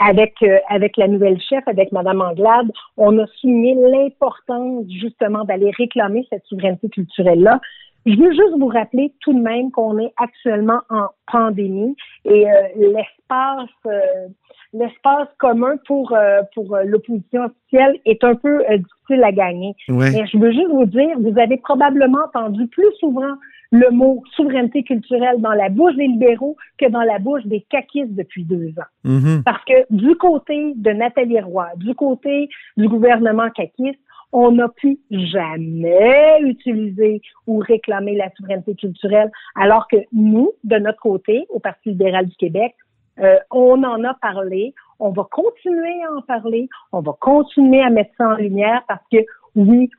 Avec, 0.00 0.34
euh, 0.42 0.58
avec 0.68 0.96
la 0.96 1.06
nouvelle 1.06 1.40
chef, 1.40 1.62
avec 1.68 1.92
Mme 1.92 2.22
Anglade, 2.22 2.70
on 2.96 3.18
a 3.18 3.26
souligné 3.40 3.74
l'importance 3.74 4.84
justement 4.90 5.44
d'aller 5.44 5.70
réclamer 5.76 6.26
cette 6.30 6.44
souveraineté 6.46 6.88
culturelle-là. 6.88 7.60
Je 8.04 8.16
veux 8.16 8.30
juste 8.30 8.58
vous 8.58 8.66
rappeler 8.66 9.14
tout 9.20 9.32
de 9.32 9.40
même 9.40 9.70
qu'on 9.70 9.98
est 9.98 10.12
actuellement 10.16 10.80
en 10.90 11.06
pandémie 11.26 11.96
et 12.24 12.50
euh, 12.50 12.52
l'espace 12.76 13.70
l'espace 14.72 15.28
commun 15.38 15.76
pour 15.86 16.12
euh, 16.12 16.42
pour 16.54 16.74
euh, 16.74 16.84
l'opposition 16.84 17.44
officielle 17.44 17.98
est 18.04 18.24
un 18.24 18.34
peu 18.34 18.62
euh, 18.70 18.78
difficile 18.78 19.24
à 19.24 19.32
gagner. 19.32 19.74
Mais 19.88 20.26
je 20.26 20.38
veux 20.38 20.52
juste 20.52 20.70
vous 20.70 20.86
dire, 20.86 21.18
vous 21.18 21.38
avez 21.38 21.58
probablement 21.58 22.18
entendu 22.26 22.66
plus 22.68 22.90
souvent 22.98 23.34
le 23.70 23.90
mot 23.90 24.22
souveraineté 24.36 24.82
culturelle 24.82 25.40
dans 25.40 25.52
la 25.52 25.68
bouche 25.70 25.94
des 25.96 26.06
libéraux 26.06 26.56
que 26.78 26.90
dans 26.90 27.02
la 27.02 27.18
bouche 27.18 27.44
des 27.46 27.62
caquistes 27.70 28.14
depuis 28.14 28.44
deux 28.44 28.68
ans. 28.78 29.08
Mm-hmm. 29.10 29.42
Parce 29.44 29.64
que 29.64 29.86
du 29.90 30.14
côté 30.16 30.74
de 30.76 30.90
Nathalie 30.90 31.40
Roy, 31.40 31.68
du 31.76 31.94
côté 31.94 32.48
du 32.76 32.88
gouvernement 32.88 33.48
caquiste, 33.50 33.98
on 34.32 34.52
n'a 34.52 34.68
pu 34.68 34.98
jamais 35.10 36.40
utiliser 36.42 37.20
ou 37.46 37.58
réclamer 37.58 38.16
la 38.16 38.30
souveraineté 38.36 38.74
culturelle, 38.74 39.30
alors 39.54 39.86
que 39.88 39.96
nous, 40.12 40.52
de 40.64 40.76
notre 40.76 41.00
côté, 41.00 41.46
au 41.50 41.60
Parti 41.60 41.90
libéral 41.90 42.26
du 42.26 42.36
Québec, 42.36 42.74
euh, 43.20 43.36
on 43.50 43.82
en 43.84 44.02
a 44.04 44.14
parlé, 44.14 44.74
on 44.98 45.10
va 45.10 45.26
continuer 45.30 46.02
à 46.04 46.14
en 46.16 46.22
parler, 46.22 46.68
on 46.92 47.00
va 47.00 47.12
continuer 47.20 47.82
à 47.82 47.90
mettre 47.90 48.12
ça 48.16 48.28
en 48.28 48.36
lumière 48.36 48.82
parce 48.88 49.04
que 49.12 49.18
oui, 49.54 49.90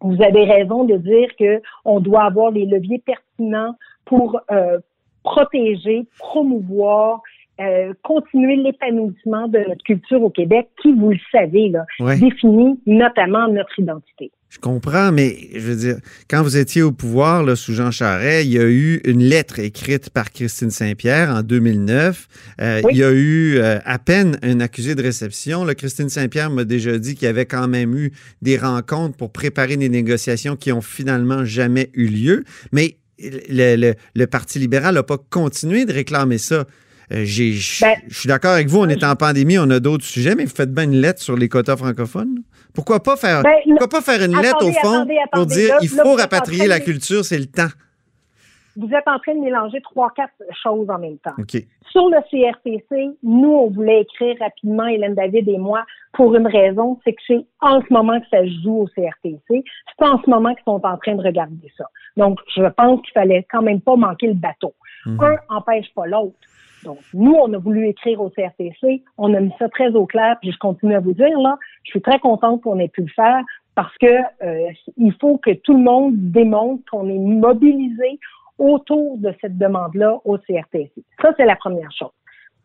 vous 0.00 0.22
avez 0.22 0.44
raison 0.44 0.84
de 0.84 0.96
dire 0.96 1.28
que 1.38 1.60
on 1.84 2.00
doit 2.00 2.24
avoir 2.24 2.50
les 2.50 2.64
leviers 2.64 3.02
pertinents 3.04 3.76
pour 4.06 4.40
euh, 4.50 4.78
protéger, 5.22 6.06
promouvoir, 6.18 7.20
euh, 7.62 7.92
continuer 8.02 8.56
l'épanouissement 8.56 9.48
de 9.48 9.58
notre 9.58 9.82
culture 9.84 10.22
au 10.22 10.30
Québec, 10.30 10.68
qui, 10.80 10.92
vous 10.92 11.10
le 11.10 11.18
savez, 11.30 11.68
là, 11.68 11.84
définit 12.18 12.80
notamment 12.86 13.48
notre 13.48 13.78
identité. 13.78 14.32
Je 14.52 14.58
comprends, 14.58 15.12
mais 15.12 15.48
je 15.54 15.60
veux 15.60 15.76
dire, 15.76 15.96
quand 16.28 16.42
vous 16.42 16.58
étiez 16.58 16.82
au 16.82 16.92
pouvoir 16.92 17.42
là, 17.42 17.56
sous 17.56 17.72
Jean 17.72 17.90
Charest, 17.90 18.44
il 18.44 18.52
y 18.52 18.58
a 18.58 18.68
eu 18.68 19.00
une 19.04 19.22
lettre 19.22 19.58
écrite 19.58 20.10
par 20.10 20.30
Christine 20.30 20.70
Saint-Pierre 20.70 21.30
en 21.30 21.42
2009. 21.42 22.28
Euh, 22.60 22.82
il 22.90 22.98
y 22.98 23.02
a 23.02 23.10
eu 23.12 23.56
euh, 23.56 23.78
à 23.86 23.98
peine 23.98 24.38
un 24.42 24.60
accusé 24.60 24.94
de 24.94 25.02
réception. 25.02 25.64
Là, 25.64 25.74
Christine 25.74 26.10
Saint-Pierre 26.10 26.50
m'a 26.50 26.64
déjà 26.64 26.98
dit 26.98 27.14
qu'il 27.14 27.24
y 27.24 27.28
avait 27.28 27.46
quand 27.46 27.66
même 27.66 27.96
eu 27.96 28.12
des 28.42 28.58
rencontres 28.58 29.16
pour 29.16 29.32
préparer 29.32 29.78
des 29.78 29.88
négociations 29.88 30.54
qui 30.54 30.70
ont 30.70 30.82
finalement 30.82 31.46
jamais 31.46 31.88
eu 31.94 32.08
lieu. 32.08 32.44
Mais 32.72 32.96
le, 33.18 33.94
le 34.14 34.26
Parti 34.26 34.58
libéral 34.58 34.96
n'a 34.96 35.02
pas 35.02 35.16
continué 35.16 35.86
de 35.86 35.94
réclamer 35.94 36.36
ça. 36.36 36.66
Euh, 37.12 37.16
ben, 37.16 37.26
je 37.26 38.18
suis 38.18 38.28
d'accord 38.28 38.52
avec 38.52 38.68
vous, 38.68 38.80
on 38.80 38.88
est 38.88 39.04
en 39.04 39.14
pandémie, 39.16 39.58
on 39.58 39.68
a 39.70 39.80
d'autres 39.80 40.04
sujets, 40.04 40.34
mais 40.34 40.44
vous 40.44 40.54
faites 40.54 40.72
bien 40.72 40.84
une 40.84 41.00
lettre 41.00 41.20
sur 41.20 41.36
les 41.36 41.48
quotas 41.48 41.76
francophones. 41.76 42.42
Pourquoi 42.74 43.02
pas 43.02 43.16
faire, 43.16 43.42
ben, 43.42 43.52
pourquoi 43.66 43.88
pas 43.88 44.00
faire 44.00 44.22
une 44.22 44.36
lettre 44.40 44.64
au 44.64 44.72
fond 44.72 45.06
pour 45.32 45.46
dire 45.46 45.76
il 45.82 45.88
faut 45.88 46.14
rapatrier 46.14 46.66
la 46.66 46.80
culture, 46.80 47.24
c'est 47.24 47.38
le 47.38 47.46
temps? 47.46 47.68
Vous 48.76 48.88
êtes 48.88 49.06
en 49.06 49.18
train 49.18 49.34
de 49.34 49.40
mélanger 49.40 49.82
trois, 49.82 50.10
quatre 50.16 50.32
choses 50.62 50.88
en 50.88 50.98
même 50.98 51.18
temps. 51.18 51.34
Sur 51.90 52.08
le 52.08 52.20
CRTC, 52.30 53.18
nous, 53.22 53.52
on 53.52 53.68
voulait 53.68 54.00
écrire 54.00 54.34
rapidement, 54.40 54.86
Hélène 54.86 55.14
David 55.14 55.46
et 55.46 55.58
moi, 55.58 55.84
pour 56.14 56.34
une 56.34 56.46
raison, 56.46 56.98
c'est 57.04 57.12
que 57.12 57.20
c'est 57.26 57.44
en 57.60 57.82
ce 57.82 57.92
moment 57.92 58.18
que 58.18 58.26
ça 58.30 58.46
joue 58.46 58.84
au 58.84 58.86
CRTC. 58.86 59.42
C'est 59.98 60.06
en 60.06 60.18
ce 60.22 60.30
moment 60.30 60.54
qu'ils 60.54 60.64
sont 60.64 60.80
en 60.82 60.96
train 60.96 61.16
de 61.16 61.22
regarder 61.22 61.70
ça. 61.76 61.84
Donc, 62.16 62.38
je 62.56 62.62
pense 62.62 63.02
qu'il 63.02 63.12
fallait 63.12 63.46
quand 63.50 63.60
même 63.60 63.82
pas 63.82 63.96
manquer 63.96 64.28
le 64.28 64.34
bateau. 64.34 64.72
Mhm. 65.04 65.20
Un 65.20 65.36
n'empêche 65.50 65.92
pas 65.94 66.06
l'autre. 66.06 66.38
Donc, 66.84 66.98
nous, 67.14 67.34
on 67.34 67.52
a 67.52 67.58
voulu 67.58 67.88
écrire 67.88 68.20
au 68.20 68.30
CRTC, 68.30 69.02
on 69.18 69.34
a 69.34 69.40
mis 69.40 69.52
ça 69.58 69.68
très 69.68 69.90
au 69.94 70.06
clair, 70.06 70.36
puis 70.40 70.52
je 70.52 70.58
continue 70.58 70.94
à 70.94 71.00
vous 71.00 71.12
dire, 71.12 71.38
là, 71.38 71.56
je 71.84 71.90
suis 71.90 72.02
très 72.02 72.18
contente 72.18 72.62
qu'on 72.62 72.78
ait 72.78 72.88
pu 72.88 73.02
le 73.02 73.12
faire 73.14 73.42
parce 73.74 73.96
que 73.98 74.06
euh, 74.42 74.70
il 74.96 75.14
faut 75.20 75.38
que 75.38 75.52
tout 75.52 75.74
le 75.74 75.82
monde 75.82 76.14
démontre 76.16 76.82
qu'on 76.90 77.08
est 77.08 77.18
mobilisé 77.18 78.18
autour 78.58 79.18
de 79.18 79.34
cette 79.40 79.56
demande-là 79.56 80.18
au 80.24 80.38
CRTC. 80.38 80.92
Ça, 81.20 81.32
c'est 81.36 81.46
la 81.46 81.56
première 81.56 81.90
chose. 81.92 82.12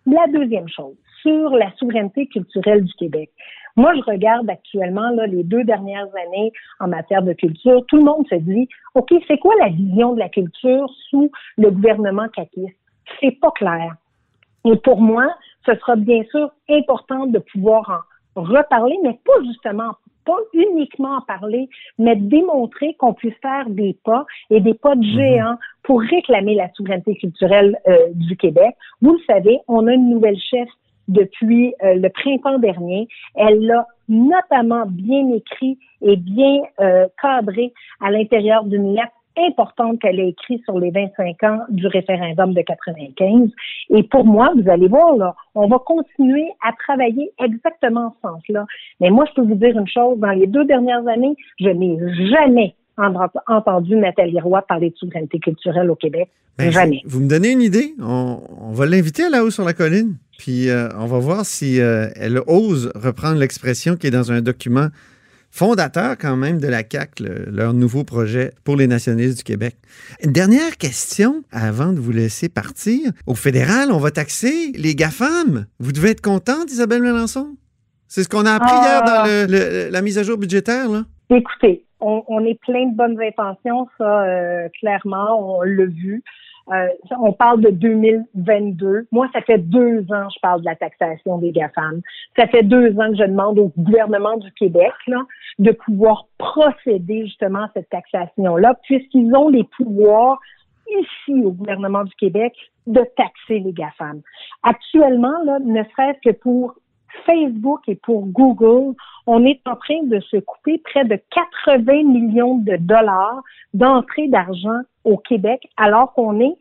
La 0.06 0.28
deuxième 0.28 0.68
chose, 0.70 0.96
sur 1.22 1.50
la 1.50 1.72
souveraineté 1.78 2.28
culturelle 2.28 2.84
du 2.84 2.94
Québec. 2.94 3.30
Moi, 3.76 3.94
je 3.96 4.02
regarde 4.02 4.50
actuellement 4.50 5.10
là, 5.12 5.28
les 5.28 5.44
deux 5.44 5.64
dernières 5.64 6.08
années 6.28 6.52
en 6.80 6.88
matière 6.88 7.22
de 7.22 7.34
culture. 7.34 7.86
Tout 7.88 7.98
le 7.98 8.04
monde 8.04 8.26
se 8.28 8.36
dit, 8.36 8.68
OK, 8.96 9.14
c'est 9.28 9.38
quoi 9.38 9.54
la 9.60 9.70
vision 9.70 10.14
de 10.14 10.20
la 10.20 10.30
culture 10.30 10.90
sous 11.10 11.32
le 11.58 11.70
gouvernement 11.70 12.28
caquiste? 12.30 12.76
C'est 13.20 13.40
pas 13.40 13.52
clair. 13.52 13.96
Et 14.68 14.76
pour 14.78 15.00
moi, 15.00 15.28
ce 15.66 15.76
sera 15.76 15.96
bien 15.96 16.24
sûr 16.32 16.52
important 16.70 17.26
de 17.26 17.40
pouvoir 17.40 18.06
en 18.36 18.42
reparler, 18.42 18.98
mais 19.04 19.20
pas 19.26 19.44
justement 19.46 19.94
pas 20.26 20.38
uniquement 20.54 21.18
en 21.18 21.22
parler, 21.22 21.70
mais 21.98 22.18
démontrer 22.18 22.96
qu'on 22.96 23.14
puisse 23.14 23.38
faire 23.42 23.70
des 23.70 23.98
pas 24.04 24.26
et 24.50 24.60
des 24.60 24.74
pas 24.74 24.96
de 24.96 25.06
mhm. 25.06 25.16
géant 25.16 25.56
pour 25.84 26.02
réclamer 26.02 26.54
la 26.54 26.70
souveraineté 26.74 27.16
culturelle 27.16 27.78
euh, 27.88 27.98
du 28.14 28.36
Québec. 28.36 28.76
Vous 29.02 29.14
le 29.14 29.20
savez, 29.26 29.60
on 29.70 29.88
a 29.88 29.94
une 29.94 30.10
nouvelle 30.10 30.38
chef 30.38 30.68
depuis 31.08 31.74
euh, 31.82 31.96
le 31.96 32.10
printemps 32.10 32.60
dernier. 32.60 33.08
Elle 33.36 33.66
l'a 33.66 33.88
notamment 34.10 34.86
bien 34.86 35.30
écrit 35.34 35.80
et 36.02 36.18
bien 36.18 36.60
euh, 36.82 37.08
cadré 37.22 37.74
à 38.02 38.12
l'intérieur 38.12 38.66
d'une 38.66 38.94
lettre 38.94 39.14
importante 39.38 40.00
qu'elle 40.00 40.20
a 40.20 40.24
écrite 40.24 40.64
sur 40.64 40.80
les 40.80 40.92
25 40.92 41.44
ans 41.44 41.60
du 41.70 41.88
référendum 41.88 42.54
de 42.54 42.62
95. 42.62 43.50
Et 43.90 44.04
pour 44.04 44.26
moi, 44.26 44.52
vous 44.56 44.70
allez 44.70 44.88
voir, 44.88 45.16
là, 45.16 45.36
on 45.56 45.68
va 45.68 45.80
continuer 45.80 46.48
à 46.68 46.74
travailler 46.74 47.32
exactement 47.44 48.08
en 48.08 48.12
ce 48.12 48.30
sens-là. 48.30 48.66
Mais 49.00 49.10
moi, 49.10 49.26
je 49.30 49.34
peux 49.34 49.48
vous 49.48 49.56
dire 49.56 49.78
une 49.78 49.88
chose, 49.88 50.18
dans 50.20 50.32
les 50.32 50.48
deux 50.48 50.66
dernières 50.66 51.08
années, 51.08 51.36
je 51.60 51.70
n'ai 51.70 51.98
jamais 52.30 52.76
entendu 53.48 53.96
Nathalie 53.96 54.40
Roy 54.40 54.62
parler 54.64 54.90
de 54.90 54.96
souveraineté 54.96 55.40
culturelle 55.40 55.92
au 55.92 55.96
Québec. 55.96 56.30
Ben, 56.58 56.72
jamais. 56.72 57.02
Vous, 57.06 57.20
me 57.20 57.30
donnez 57.30 57.52
une 57.52 57.62
idée? 57.62 57.94
On, 58.02 58.72
va 58.72 58.88
l'inviter 58.88 59.30
là-haut 59.30 59.52
sur 59.52 59.64
la 59.64 59.74
colline, 59.74 60.16
puis 60.40 60.70
euh, 60.70 60.90
on 60.98 61.06
va 61.06 61.20
voir 61.20 61.46
si 61.46 61.80
euh, 61.80 62.08
elle 62.16 62.40
ose 62.48 62.92
reprendre 62.96 63.38
l'expression 63.38 63.96
qui 63.96 64.08
est 64.08 64.12
dans 64.12 64.32
un 64.32 64.42
document 64.42 64.88
fondateur 65.52 66.18
quand 66.18 66.36
même 66.36 66.60
de 66.60 66.68
la 66.68 66.84
CAC, 66.84 67.20
leur 67.20 67.74
nouveau 67.74 68.04
projet 68.04 68.52
pour 68.64 68.76
les 68.76 68.88
nationalistes 68.88 69.38
du 69.40 69.44
Québec. 69.44 69.76
dernière 70.24 70.78
question 70.78 71.44
avant 71.52 71.94
de 71.94 72.00
vous 72.00 72.12
laisser 72.12 72.50
partir. 72.50 73.12
Au 73.26 73.36
fédéral, 73.36 73.92
on 73.92 73.98
va 73.98 74.12
taxer 74.12 74.72
les 74.76 74.96
GAFAM. 74.96 75.66
Vous 75.80 75.92
devez 75.92 76.12
être 76.12 76.22
contente, 76.22 76.72
Isabelle 76.72 77.02
Mélenchon? 77.02 77.56
C'est 78.08 78.24
ce 78.24 78.30
qu'on 78.30 78.46
a 78.46 78.54
appris 78.54 78.74
hier 78.74 79.04
dans 79.04 79.24
ah. 79.26 79.92
la 79.92 80.02
mise 80.02 80.18
à 80.18 80.24
jour 80.24 80.38
budgétaire, 80.38 80.90
là? 80.90 81.04
Écoutez, 81.30 81.84
on, 82.00 82.46
est 82.46 82.60
plein 82.62 82.86
de 82.86 82.96
bonnes 82.96 83.20
intentions, 83.22 83.88
ça, 83.98 84.24
euh, 84.24 84.70
clairement, 84.80 85.58
on 85.58 85.62
l'a 85.64 85.86
vu. 85.86 86.24
Euh, 86.72 86.88
on 87.20 87.32
parle 87.32 87.62
de 87.62 87.70
2022. 87.70 89.08
Moi, 89.12 89.30
ça 89.34 89.42
fait 89.42 89.58
deux 89.58 90.00
ans 90.12 90.28
que 90.28 90.34
je 90.36 90.40
parle 90.42 90.62
de 90.62 90.66
la 90.66 90.76
taxation 90.76 91.38
des 91.38 91.52
GAFAM. 91.52 92.02
Ça 92.36 92.48
fait 92.48 92.64
deux 92.64 92.92
ans 93.00 93.10
que 93.10 93.18
je 93.18 93.24
demande 93.24 93.58
au 93.60 93.72
gouvernement 93.78 94.38
du 94.38 94.52
Québec 94.54 94.92
de 95.60 95.72
pouvoir 95.72 96.26
procéder 96.38 97.26
justement 97.26 97.64
à 97.64 97.72
cette 97.74 97.90
taxation-là, 97.90 98.76
puisqu'ils 98.84 99.34
ont 99.36 99.50
les 99.50 99.64
pouvoirs 99.78 100.40
ici 100.90 101.42
au 101.44 101.52
gouvernement 101.52 102.04
du 102.04 102.14
Québec 102.16 102.54
de 102.86 103.02
taxer 103.16 103.60
les 103.60 103.74
GAFAM. 103.74 104.22
Actuellement, 104.64 105.44
là, 105.46 105.60
ne 105.60 105.84
serait-ce 105.84 106.30
que 106.30 106.36
pour 106.36 106.76
Facebook 107.26 107.82
et 107.88 107.96
pour 107.96 108.26
Google, 108.28 108.96
on 109.26 109.46
est 109.46 109.60
en 109.66 109.76
train 109.76 110.04
de 110.04 110.20
se 110.22 110.38
couper 110.38 110.78
près 110.80 111.06
de 111.06 111.20
80 111.66 112.04
millions 112.04 112.58
de 112.58 112.78
dollars 112.78 113.42
d'entrée 113.74 114.28
d'argent 114.28 114.82
au 115.04 115.18
Québec, 115.18 115.68
alors 115.78 116.14
qu'on 116.14 116.40
est 116.40 116.56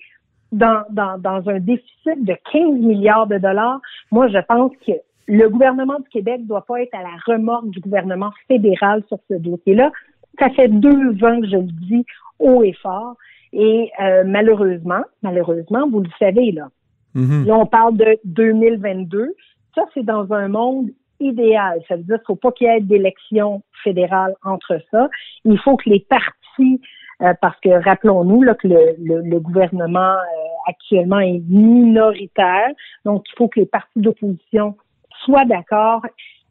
dans, 0.53 0.83
dans, 0.91 1.19
dans 1.19 1.49
un 1.49 1.59
déficit 1.59 2.25
de 2.25 2.37
15 2.53 2.81
milliards 2.81 3.27
de 3.27 3.39
dollars. 3.39 3.81
Moi, 4.11 4.29
je 4.29 4.39
pense 4.39 4.73
que 4.87 4.93
le 5.29 5.49
gouvernement 5.49 5.99
du 5.99 6.09
Québec 6.09 6.41
ne 6.43 6.47
doit 6.47 6.65
pas 6.65 6.83
être 6.83 6.95
à 6.95 7.03
la 7.03 7.17
remorque 7.27 7.71
du 7.71 7.81
gouvernement 7.81 8.31
fédéral 8.49 9.03
sur 9.09 9.19
ce 9.29 9.35
dossier-là. 9.35 9.91
Ça 10.39 10.51
fait 10.51 10.69
deux 10.69 11.13
ans 11.25 11.41
que 11.41 11.49
je 11.49 11.57
le 11.57 11.63
dis 11.89 12.05
haut 12.39 12.63
et 12.63 12.75
fort. 12.75 13.17
Et 13.53 13.91
euh, 14.01 14.23
malheureusement, 14.27 15.03
malheureusement, 15.23 15.89
vous 15.89 16.01
le 16.01 16.11
savez, 16.19 16.53
là, 16.53 16.69
Mhm. 17.17 17.47
là, 17.47 17.57
on 17.57 17.67
parle 17.67 17.97
de 17.97 18.19
2022. 18.25 19.35
Ça, 19.77 19.85
c'est 19.95 20.03
dans 20.05 20.33
un 20.33 20.49
monde 20.49 20.89
idéal. 21.21 21.81
Ça 21.89 21.95
veut 21.97 22.03
dire 22.03 22.17
qu'il 22.17 22.33
ne 22.33 22.35
faut 22.35 22.37
pas 22.37 22.51
qu'il 22.53 22.67
y 22.67 22.71
ait 22.71 22.81
d'élection 22.81 23.63
fédérale 23.85 24.35
entre 24.45 24.81
ça. 24.91 25.09
Il 25.45 25.59
faut 25.61 25.77
que 25.77 25.89
les 25.89 26.01
partis, 26.01 26.81
euh, 27.23 27.33
parce 27.41 27.59
que 27.61 27.71
rappelons-nous 27.85 28.43
là, 28.43 28.55
que 28.57 28.67
le, 28.69 28.97
le- 28.99 29.23
le 29.23 29.39
gouvernement 29.41 30.01
euh, 30.17 30.69
actuellement 30.69 31.21
est 31.21 31.41
minoritaire, 31.49 32.69
donc 33.05 33.25
il 33.33 33.37
faut 33.39 33.49
que 33.49 33.61
les 33.61 33.67
partis 33.67 34.01
d'opposition 34.01 34.77
soient 35.25 35.45
d'accord. 35.45 36.03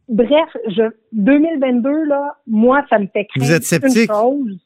Bref, 0.10 0.50
je 0.68 0.84
2022 1.14 2.06
là, 2.06 2.36
moi 2.48 2.84
ça 2.90 3.00
me 3.00 3.08
fait 3.08 3.26
craindre 3.26 3.46
Vous 3.46 3.52
êtes 3.54 3.64
sceptique? 3.64 4.10
une 4.10 4.16
chose. 4.16 4.60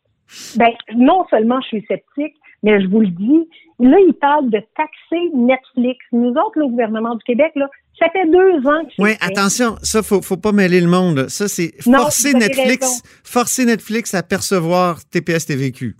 Ben 0.58 0.70
non 0.96 1.26
seulement 1.30 1.60
je 1.62 1.68
suis 1.68 1.86
sceptique, 1.88 2.36
mais 2.64 2.82
je 2.82 2.88
vous 2.88 3.00
le 3.02 3.08
dis, 3.08 3.50
là 3.80 3.98
il 4.06 4.14
parle 4.14 4.50
de 4.50 4.60
taxer 4.76 5.30
Netflix. 5.34 5.98
Nous 6.12 6.32
autres, 6.32 6.58
le 6.60 6.68
gouvernement 6.68 7.16
du 7.16 7.24
Québec 7.24 7.52
là, 7.56 7.68
ça 8.00 8.08
fait 8.12 8.26
deux 8.32 8.68
ans 8.68 8.84
que 8.86 9.02
Oui, 9.02 9.12
attention, 9.22 9.78
ça, 9.84 10.02
faut, 10.04 10.22
faut 10.22 10.38
pas 10.38 10.52
mêler 10.52 10.82
le 10.82 10.88
monde. 10.88 11.28
Ça, 11.30 11.48
c'est 11.48 11.74
forcer 11.82 12.34
Netflix, 12.34 13.02
forcer 13.24 13.66
Netflix 13.66 14.14
à 14.14 14.24
percevoir 14.24 15.04
TPS 15.06 15.46
TVQ. 15.46 15.96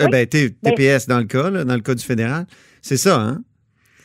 Euh, 0.00 0.04
Oui. 0.04 0.10
ben, 0.10 0.26
T- 0.26 0.56
Ben- 0.62 0.74
TPS 0.74 1.06
dans 1.06 1.18
le 1.18 1.24
cas, 1.24 1.50
là, 1.50 1.64
dans 1.64 1.74
le 1.74 1.80
cas 1.80 1.94
du 1.94 2.04
fédéral. 2.04 2.46
C'est 2.82 2.96
ça, 2.96 3.20
hein? 3.20 3.42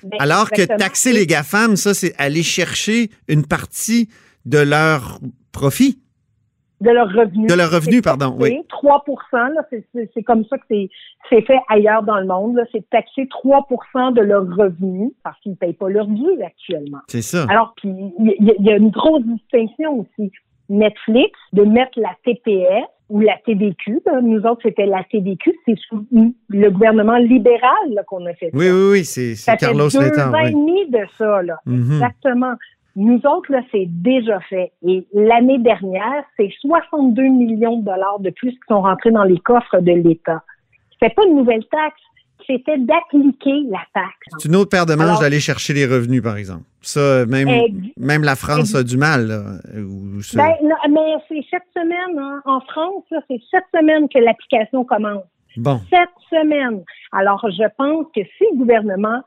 Ben, 0.04 0.18
Alors 0.20 0.50
que 0.52 0.64
taxer 0.64 1.14
les 1.14 1.26
GAFAM, 1.28 1.76
ça, 1.76 1.94
c'est 1.94 2.14
aller 2.18 2.44
chercher 2.44 3.10
une 3.28 3.46
partie 3.46 4.10
de 4.46 4.60
leur 4.60 5.20
profit, 5.52 6.00
de 6.86 6.92
leur 6.92 7.08
revenu. 7.08 7.48
de 7.48 7.54
leur 7.54 7.72
revenu, 7.72 8.02
pardon, 8.02 8.36
oui. 8.40 8.62
3 8.70 9.04
là, 9.34 9.62
c'est- 9.70 10.24
comme 10.24 10.46
ça 10.46 10.58
que 10.58 10.64
c'est 10.70 11.42
fait 11.42 11.60
ailleurs 11.70 12.04
dans 12.04 12.20
le 12.20 12.26
monde. 12.28 12.60
C'est 12.72 12.88
taxer 12.90 13.28
3% 13.28 14.12
de 14.12 14.22
leur 14.22 14.44
revenu 14.44 15.12
parce 15.24 15.40
qu'ils 15.42 15.52
ne 15.54 15.58
payent 15.58 15.74
pas 15.74 15.90
leur 15.90 16.08
dû 16.08 16.24
actuellement. 16.46 17.00
C'est 17.08 17.22
ça. 17.22 17.46
Alors, 17.50 17.74
puis 17.78 17.90
il 18.20 18.56
y, 18.60 18.72
a 18.72 18.78
une 18.78 18.90
grosse 18.92 19.24
distinction 19.24 20.00
aussi. 20.02 20.32
Netflix, 20.70 21.32
de 21.54 21.64
mettre 21.64 22.00
la 22.00 22.10
TPS 22.26 22.86
ou 23.10 23.20
la 23.20 23.38
TVQ, 23.46 24.02
là, 24.08 24.20
nous 24.22 24.42
autres, 24.48 24.62
c'était 24.64 24.88
la 24.88 25.04
TVQ, 25.04 25.54
c'est 25.66 25.76
sous 25.88 26.06
le 26.50 26.70
gouvernement 26.72 27.18
libéral 27.18 28.04
qu'on 28.08 28.26
a 28.26 28.34
fait 28.34 28.50
Oui, 28.54 28.66
ça. 28.66 28.74
oui, 28.74 28.90
oui, 28.92 29.06
c'est 29.06 29.36
c'est 29.36 29.36
Ça 29.36 29.52
fait 29.58 29.66
Carlos 29.68 29.90
deux 29.90 30.00
Letang. 30.02 30.34
ans 30.34 30.38
et 30.44 30.52
demi 30.52 30.90
de 30.90 31.06
ça, 31.18 31.44
là. 31.44 31.58
Mhm. 31.68 31.82
Exactement. 31.94 32.54
Nous 32.96 33.20
autres, 33.26 33.52
là, 33.52 33.62
c'est 33.72 33.88
déjà 33.88 34.40
fait. 34.42 34.72
Et 34.88 35.06
l'année 35.14 35.60
dernière, 35.60 36.24
c'est 36.38 36.50
62 36.62 37.22
millions 37.24 37.78
de 37.80 37.86
dollars 37.86 38.20
de 38.20 38.30
plus 38.30 38.52
qui 38.52 38.60
sont 38.70 38.82
rentrés 38.82 39.12
dans 39.12 39.24
les 39.24 39.38
coffres 39.40 39.80
de 39.82 39.92
l'État. 39.92 40.44
C'était 40.94 41.14
pas 41.14 41.26
une 41.26 41.36
nouvelle 41.36 41.66
taxe, 41.66 42.00
c'était 42.48 42.78
d'appliquer 42.78 43.64
la 43.70 43.80
taxe. 43.94 44.08
C'est 44.38 44.48
une 44.48 44.56
autre 44.56 44.70
paire 44.70 44.86
de 44.86 44.94
manches 44.96 45.20
d'aller 45.20 45.40
chercher 45.42 45.74
les 45.74 45.86
revenus, 45.86 46.22
par 46.24 46.38
exemple. 46.38 46.64
Ça, 46.82 47.26
même, 47.26 47.50
même 47.98 48.24
la 48.24 48.36
France 48.36 48.74
a 48.76 48.84
du 48.84 48.98
mal. 48.98 49.28
Là, 49.28 49.42
ou 49.82 50.22
ça- 50.22 50.38
Ben, 50.38 50.54
non, 50.64 50.76
mais 50.90 51.16
c'est 51.28 51.46
cette 51.50 51.68
semaine, 51.76 52.18
hein, 52.18 52.42
en 52.46 52.62
France, 52.62 53.04
là, 53.12 53.20
c'est 53.30 53.42
cette 53.52 53.66
semaine 53.78 54.08
que 54.08 54.20
l'application 54.20 54.86
commence. 54.86 55.24
Bon. 55.58 55.82
Cette 55.90 56.10
semaine. 56.30 56.84
Alors, 57.12 57.46
je 57.50 57.64
pense 57.78 58.06
que 58.16 58.22
si 58.24 58.44
le 58.54 58.58
gouvernement 58.60 59.22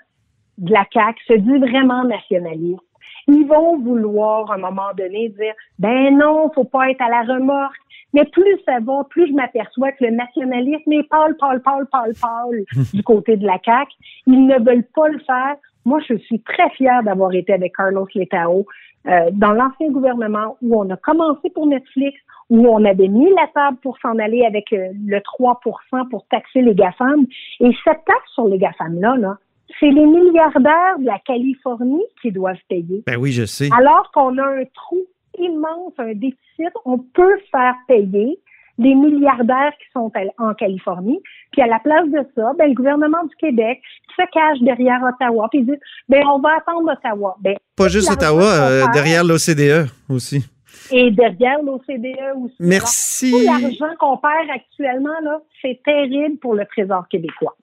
de 0.58 0.72
la 0.72 0.84
CAQ 0.92 1.18
se 1.26 1.34
dit 1.34 1.58
vraiment 1.58 2.04
nationaliste, 2.04 2.80
ils 3.28 3.46
vont 3.46 3.78
vouloir, 3.78 4.50
à 4.50 4.54
un 4.54 4.58
moment 4.58 4.90
donné, 4.96 5.28
dire, 5.28 5.54
ben 5.78 6.16
non, 6.16 6.50
faut 6.54 6.64
pas 6.64 6.90
être 6.90 7.02
à 7.02 7.10
la 7.10 7.22
remorque. 7.22 7.76
Mais 8.14 8.24
plus 8.24 8.58
ça 8.64 8.78
va, 8.80 9.04
plus 9.10 9.28
je 9.28 9.34
m'aperçois 9.34 9.92
que 9.92 10.04
le 10.04 10.12
nationalisme 10.12 10.92
est 10.92 11.08
pâle, 11.08 11.36
pâle, 11.36 11.60
pâle, 11.60 11.86
pâle, 11.92 12.14
pâle 12.20 12.64
du 12.94 13.02
côté 13.02 13.36
de 13.36 13.46
la 13.46 13.58
CAQ. 13.62 13.92
Ils 14.26 14.46
ne 14.46 14.58
veulent 14.58 14.86
pas 14.94 15.08
le 15.08 15.18
faire. 15.20 15.56
Moi, 15.84 16.00
je 16.08 16.14
suis 16.16 16.40
très 16.40 16.70
fière 16.70 17.02
d'avoir 17.02 17.34
été 17.34 17.52
avec 17.52 17.76
Carlos 17.76 18.08
Letao 18.14 18.66
euh, 19.06 19.30
dans 19.32 19.52
l'ancien 19.52 19.90
gouvernement 19.90 20.56
où 20.62 20.80
on 20.80 20.88
a 20.90 20.96
commencé 20.96 21.50
pour 21.50 21.66
Netflix, 21.66 22.18
où 22.48 22.66
on 22.66 22.82
avait 22.84 23.08
mis 23.08 23.30
la 23.30 23.46
table 23.54 23.76
pour 23.82 23.98
s'en 23.98 24.18
aller 24.18 24.44
avec 24.44 24.72
euh, 24.72 24.88
le 25.06 25.18
3% 25.18 26.08
pour 26.08 26.26
taxer 26.28 26.62
les 26.62 26.74
GAFAM. 26.74 27.26
Et 27.60 27.70
cette 27.84 28.04
taxe 28.06 28.30
sur 28.32 28.48
les 28.48 28.58
GAFAM-là, 28.58 29.16
là, 29.16 29.36
c'est 29.78 29.90
les 29.90 30.06
milliardaires 30.06 30.98
de 30.98 31.06
la 31.06 31.18
Californie 31.20 32.04
qui 32.22 32.32
doivent 32.32 32.56
payer. 32.68 33.02
Ben 33.06 33.16
oui, 33.16 33.32
je 33.32 33.44
sais. 33.44 33.68
Alors 33.76 34.10
qu'on 34.12 34.36
a 34.38 34.44
un 34.46 34.64
trou 34.74 34.98
immense, 35.38 35.92
un 35.98 36.14
déficit, 36.14 36.72
on 36.84 36.98
peut 36.98 37.38
faire 37.50 37.74
payer 37.86 38.38
les 38.78 38.94
milliardaires 38.94 39.72
qui 39.80 39.86
sont 39.92 40.10
en 40.38 40.54
Californie. 40.54 41.20
Puis 41.52 41.62
à 41.62 41.66
la 41.66 41.80
place 41.80 42.08
de 42.08 42.20
ça, 42.34 42.52
ben, 42.56 42.68
le 42.68 42.74
gouvernement 42.74 43.24
du 43.24 43.34
Québec 43.36 43.80
se 44.16 44.22
cache 44.32 44.60
derrière 44.62 45.00
Ottawa 45.02 45.48
puis 45.50 45.62
dit 45.62 45.74
ben 46.08 46.22
on 46.32 46.38
va 46.38 46.56
attendre 46.58 46.92
Ottawa. 46.92 47.36
Ben, 47.40 47.56
Pas 47.76 47.88
juste 47.88 48.10
Ottawa, 48.10 48.44
euh, 48.44 48.84
derrière 48.92 49.24
l'OCDE 49.24 49.88
aussi. 50.08 50.44
et 50.92 51.10
derrière 51.10 51.60
l'OCDE 51.62 52.36
aussi. 52.36 52.54
Merci. 52.60 53.34
Alors, 53.34 53.58
tout 53.58 53.62
l'argent 53.62 53.96
qu'on 53.98 54.16
perd 54.16 54.48
actuellement 54.54 55.20
là, 55.22 55.40
c'est 55.60 55.80
terrible 55.84 56.38
pour 56.38 56.54
le 56.54 56.64
Trésor 56.66 57.08
québécois. 57.08 57.56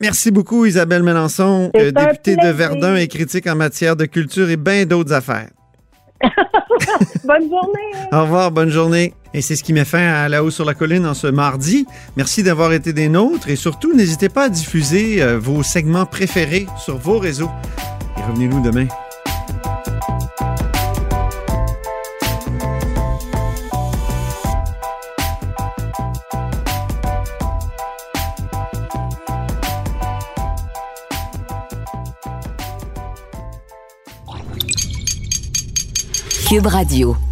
Merci 0.00 0.30
beaucoup, 0.30 0.64
Isabelle 0.64 1.02
Mélenchon, 1.02 1.70
euh, 1.76 1.90
députée 1.90 2.36
de. 2.36 2.48
Verdun 2.48 2.96
et 2.96 3.06
critique 3.06 3.46
en 3.46 3.54
matière 3.54 3.96
de 3.96 4.06
culture 4.06 4.48
et 4.48 4.56
bien 4.56 4.86
d'autres 4.86 5.12
affaires. 5.12 5.50
Bonne 7.24 7.48
journée. 7.48 8.08
Au 8.12 8.22
revoir, 8.22 8.50
bonne 8.50 8.70
journée. 8.70 9.14
Et 9.32 9.42
c'est 9.42 9.56
ce 9.56 9.62
qui 9.62 9.72
met 9.72 9.84
fin 9.84 10.06
à 10.06 10.28
La 10.28 10.42
Haut 10.42 10.50
sur 10.50 10.64
la 10.64 10.74
Colline 10.74 11.06
en 11.06 11.14
ce 11.14 11.26
mardi. 11.26 11.86
Merci 12.16 12.42
d'avoir 12.42 12.72
été 12.72 12.92
des 12.92 13.08
nôtres 13.08 13.48
et 13.48 13.56
surtout, 13.56 13.94
n'hésitez 13.94 14.28
pas 14.28 14.44
à 14.44 14.48
diffuser 14.48 15.22
euh, 15.22 15.38
vos 15.38 15.62
segments 15.62 16.06
préférés 16.06 16.66
sur 16.78 16.96
vos 16.96 17.18
réseaux. 17.18 17.50
Et 18.18 18.22
revenez-nous 18.22 18.60
demain. 18.62 18.86
Cube 36.50 36.66
Radio. 36.66 37.29